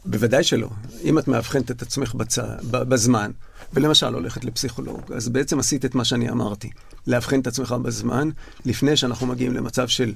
בוודאי 0.04 0.44
שלא. 0.44 0.68
אם 1.04 1.18
את 1.18 1.28
מאבחנת 1.28 1.70
את 1.70 1.82
עצמך 1.82 2.14
בצ... 2.14 2.38
בזמן, 2.70 3.30
ולמשל 3.72 4.14
הולכת 4.14 4.44
לפסיכולוג, 4.44 5.12
אז 5.12 5.28
בעצם 5.28 5.58
עשית 5.58 5.84
את 5.84 5.94
מה 5.94 6.04
שאני 6.04 6.30
אמרתי. 6.30 6.70
לאבחן 7.06 7.40
את 7.40 7.46
עצמך 7.46 7.72
בזמן, 7.72 8.30
לפני 8.64 8.96
שאנחנו 8.96 9.26
מגיעים 9.26 9.54
למצב 9.54 9.88
של 9.88 10.14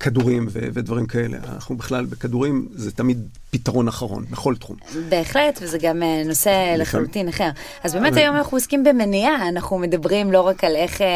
כדורים 0.00 0.46
ו- 0.50 0.68
ודברים 0.72 1.06
כאלה. 1.06 1.36
אנחנו 1.52 1.76
בכלל, 1.76 2.04
בכדורים 2.04 2.68
זה 2.70 2.92
תמיד 2.92 3.28
פתרון 3.50 3.88
אחרון, 3.88 4.24
בכל 4.30 4.56
תחום. 4.56 4.76
בהחלט, 5.08 5.58
וזה 5.62 5.78
גם 5.78 6.02
אה, 6.02 6.22
נושא 6.26 6.74
לחלוטין 6.78 7.28
אחר. 7.28 7.48
אז 7.84 7.94
באמת 7.94 8.16
היום 8.16 8.36
אנחנו 8.36 8.56
עוסקים 8.56 8.84
במניעה, 8.84 9.48
אנחנו 9.48 9.78
מדברים 9.78 10.32
לא 10.32 10.40
רק 10.40 10.64
על 10.64 10.76
איך 10.76 11.00
אה, 11.00 11.06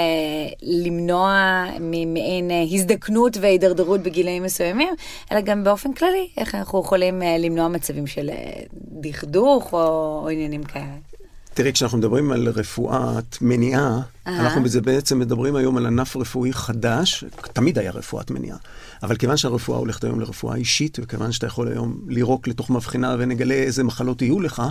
למנוע 0.63 1.65
ממעין 1.81 2.51
אה, 2.51 2.65
הזדקנות 2.73 3.37
והידרדרות 3.41 4.01
בגילאים 4.01 4.43
מסוימים, 4.43 4.95
אלא 5.33 5.41
גם 5.41 5.65
באופן 5.65 5.93
כללי, 5.93 6.29
איך 6.37 6.55
אנחנו 6.55 6.81
יכולים 6.81 7.23
אה, 7.23 7.39
למנוע 7.39 7.69
מצבים 7.69 8.07
של 8.07 8.31
אה, 8.31 8.63
דכדוך 9.01 9.73
או, 9.73 9.79
או 10.23 10.29
עניינים 10.29 10.65
כאלה. 10.65 11.12
תראי, 11.55 11.73
כשאנחנו 11.73 11.99
מדברים 11.99 12.33
על 12.33 12.49
רפואת 12.49 13.37
מניעה, 13.41 14.01
אהה. 14.27 14.41
אנחנו 14.41 14.63
בזה 14.63 14.81
בעצם 14.81 15.19
מדברים 15.19 15.57
היום 15.57 15.77
על 15.77 15.87
ענף 15.87 16.17
רפואי 16.17 16.53
חדש, 16.53 17.25
תמיד 17.53 17.79
היה 17.79 17.91
רפואת 17.91 18.31
מניעה, 18.31 18.57
אבל 19.03 19.17
כיוון 19.17 19.37
שהרפואה 19.37 19.79
הולכת 19.79 20.05
היום 20.05 20.21
לרפואה 20.21 20.57
אישית, 20.57 20.99
וכיוון 21.03 21.33
שאתה 21.33 21.47
יכול 21.47 21.69
היום 21.69 21.97
לירוק 22.09 22.49
לתוך 22.49 22.71
מבחנה 22.71 23.17
ונגלה 23.19 23.55
איזה 23.55 23.85
מחלות 23.85 24.23
יהיו 24.23 24.41
לך, 24.41 24.63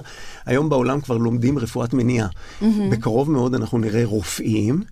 היום 0.46 0.70
בעולם 0.70 1.02
כבר 1.02 1.17
לומדים 1.17 1.58
רפואת 1.60 1.94
מניעה. 1.94 2.28
בקרוב 2.91 3.32
מאוד 3.32 3.56
אנחנו 3.56 3.78
נראה 3.78 4.06
רופאים. 4.06 4.84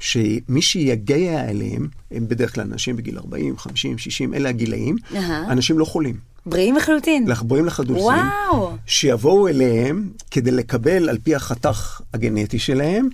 שמי 0.00 0.62
שיגיע 0.62 1.44
אליהם, 1.50 1.88
הם 2.10 2.28
בדרך 2.28 2.54
כלל 2.54 2.64
אנשים 2.72 2.96
בגיל 2.96 3.18
40, 3.18 3.58
50, 3.58 3.98
60, 3.98 4.34
אלה 4.34 4.48
הגילאים, 4.48 4.96
אהה. 5.16 5.52
אנשים 5.52 5.78
לא 5.78 5.84
חולים. 5.84 6.16
בריאים 6.46 6.76
לחלוטין. 6.76 7.28
לחבורים 7.28 7.66
לחלוטין, 7.66 7.96
וואו. 7.96 8.72
שיבואו 8.86 9.48
אליהם 9.48 10.08
כדי 10.30 10.50
לקבל 10.50 11.08
על 11.08 11.18
פי 11.22 11.34
החתך 11.34 12.00
הגנטי 12.14 12.58
שלהם 12.58 13.08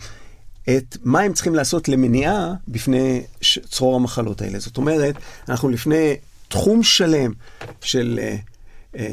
את 0.77 0.97
מה 1.05 1.21
הם 1.21 1.33
צריכים 1.33 1.55
לעשות 1.55 1.89
למניעה 1.89 2.55
בפני 2.69 3.23
ש- 3.41 3.59
צרור 3.59 3.97
המחלות 3.97 4.43
האלה. 4.43 4.59
זאת 4.59 4.77
אומרת, 4.77 5.15
אנחנו 5.49 5.69
לפני 5.69 6.15
תחום 6.49 6.83
שלם 6.83 7.33
של 7.81 8.19
אה, 8.23 8.37
אה, 8.97 9.05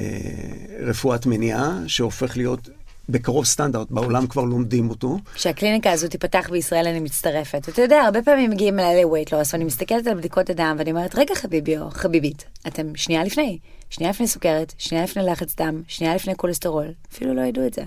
רפואת 0.86 1.26
מניעה, 1.26 1.78
שהופך 1.88 2.38
להיות 2.38 2.70
בקרוב 3.10 3.46
סטנדרט, 3.46 3.92
בעולם 3.92 4.28
כבר 4.28 4.44
לומדים 4.44 4.90
אותו. 4.90 5.18
כשהקליניקה 5.36 5.92
הזו 5.92 6.08
תיפתח 6.08 6.50
בישראל 6.52 6.88
אני 6.88 7.00
מצטרפת. 7.00 7.70
אתה 7.70 7.82
יודע, 7.82 8.02
הרבה 8.02 8.22
פעמים 8.22 8.50
מגיעים 8.50 8.80
אליי 8.80 9.04
ל-weight 9.04 9.30
loss 9.30 9.50
ואני 9.54 9.64
מסתכלת 9.64 10.08
על 10.08 10.18
בדיקות 10.18 10.50
הדם 10.50 10.76
ואני 10.80 10.92
אומרת, 10.92 11.16
רגע 11.16 11.36
חביבי 11.36 11.78
או 11.78 11.90
חביבית, 11.92 12.46
אתם 12.68 12.96
שנייה 12.96 13.24
לפני, 13.24 13.60
שנייה 13.90 14.12
לפני 14.12 14.28
סוכרת, 14.28 14.74
שנייה 14.78 15.04
לפני 15.04 15.24
לחץ 15.24 15.56
דם, 15.56 15.82
שנייה 15.88 16.16
לפני 16.16 16.36
כולסטרול, 16.36 16.94
אפילו 17.14 17.34
לא 17.34 17.42
ידעו 17.42 17.68
את 17.68 17.74
זה. 17.74 17.84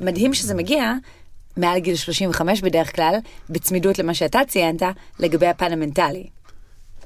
מדהים 0.00 0.34
שזה 0.34 0.54
מגיע 0.54 0.92
מעל 1.56 1.78
גיל 1.78 1.96
35 1.96 2.60
בדרך 2.60 2.96
כלל, 2.96 3.14
בצמידות 3.50 3.98
למה 3.98 4.14
שאתה 4.14 4.40
ציינת, 4.48 4.82
לגבי 5.18 5.46
הפן 5.46 5.72
המנטלי. 5.72 6.26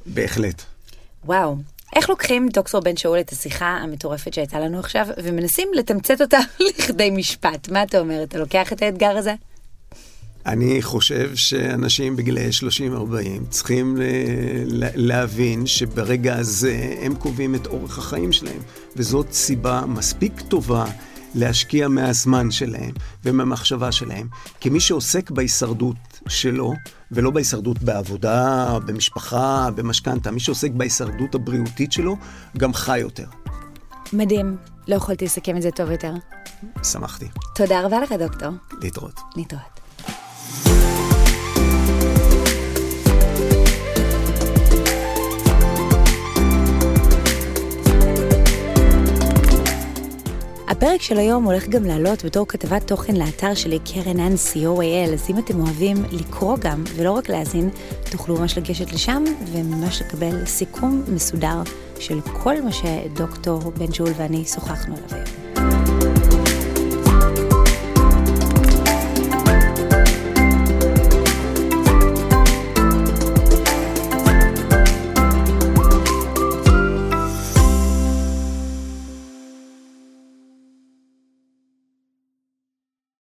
בהחלט. 0.06 0.62
וואו. 1.24 1.56
איך 1.96 2.10
לוקחים, 2.10 2.48
דוקטור 2.48 2.80
בן 2.80 2.96
שאול, 2.96 3.20
את 3.20 3.32
השיחה 3.32 3.66
המטורפת 3.66 4.34
שהייתה 4.34 4.60
לנו 4.60 4.78
עכשיו, 4.78 5.06
ומנסים 5.22 5.68
לתמצת 5.74 6.20
אותה 6.20 6.38
לכדי 6.68 7.10
משפט? 7.10 7.68
מה 7.68 7.82
אתה 7.82 8.00
אומר? 8.00 8.22
אתה 8.22 8.38
לוקח 8.38 8.72
את 8.72 8.82
האתגר 8.82 9.16
הזה? 9.16 9.34
אני 10.46 10.82
חושב 10.82 11.36
שאנשים 11.36 12.16
בגילאי 12.16 12.48
30-40 12.90 13.48
צריכים 13.50 13.96
להבין 14.94 15.66
שברגע 15.66 16.36
הזה 16.36 16.94
הם 17.00 17.14
קובעים 17.14 17.54
את 17.54 17.66
אורך 17.66 17.98
החיים 17.98 18.32
שלהם, 18.32 18.60
וזאת 18.96 19.32
סיבה 19.32 19.82
מספיק 19.86 20.40
טובה 20.40 20.84
להשקיע 21.34 21.88
מהזמן 21.88 22.50
שלהם 22.50 22.92
ומהמחשבה 23.24 23.92
שלהם. 23.92 24.28
כי 24.60 24.70
מי 24.70 24.80
שעוסק 24.80 25.30
בהישרדות 25.30 25.96
שלו, 26.28 26.74
ולא 27.12 27.30
בהישרדות 27.30 27.82
בעבודה, 27.82 28.78
במשפחה, 28.86 29.68
במשכנתה, 29.74 30.30
מי 30.30 30.40
שעוסק 30.40 30.70
בהישרדות 30.70 31.34
הבריאותית 31.34 31.92
שלו, 31.92 32.16
גם 32.58 32.74
חי 32.74 32.98
יותר. 32.98 33.26
מדהים. 34.12 34.56
לא 34.88 34.94
יכולתי 34.94 35.24
לסכם 35.24 35.56
את 35.56 35.62
זה 35.62 35.70
טוב 35.70 35.90
יותר. 35.90 36.12
שמחתי. 36.82 37.26
תודה 37.54 37.80
רבה 37.86 38.00
לך, 38.00 38.12
דוקטור. 38.12 38.50
להתראות. 38.82 39.20
להתראות. 39.36 39.75
הפרק 50.76 51.02
של 51.02 51.18
היום 51.18 51.44
הולך 51.44 51.68
גם 51.68 51.84
לעלות 51.84 52.24
בתור 52.24 52.46
כתבת 52.48 52.86
תוכן 52.88 53.16
לאתר 53.16 53.54
שלי, 53.54 53.78
קרן 53.78 54.20
אן 54.20 54.34
co.il, 54.34 55.12
אז 55.14 55.30
אם 55.30 55.38
אתם 55.38 55.60
אוהבים 55.60 55.96
לקרוא 56.12 56.56
גם, 56.60 56.84
ולא 56.96 57.12
רק 57.12 57.28
להאזין, 57.28 57.70
תוכלו 58.10 58.38
ממש 58.38 58.58
לגשת 58.58 58.92
לשם 58.92 59.24
וממש 59.52 60.02
לקבל 60.02 60.46
סיכום 60.46 61.04
מסודר 61.08 61.62
של 61.98 62.20
כל 62.20 62.60
מה 62.60 62.72
שדוקטור 62.72 63.60
בן 63.70 63.86
ג'ול 63.92 64.08
ואני 64.16 64.44
שוחחנו 64.44 64.94
עליו 64.96 65.08
היום. 65.10 65.45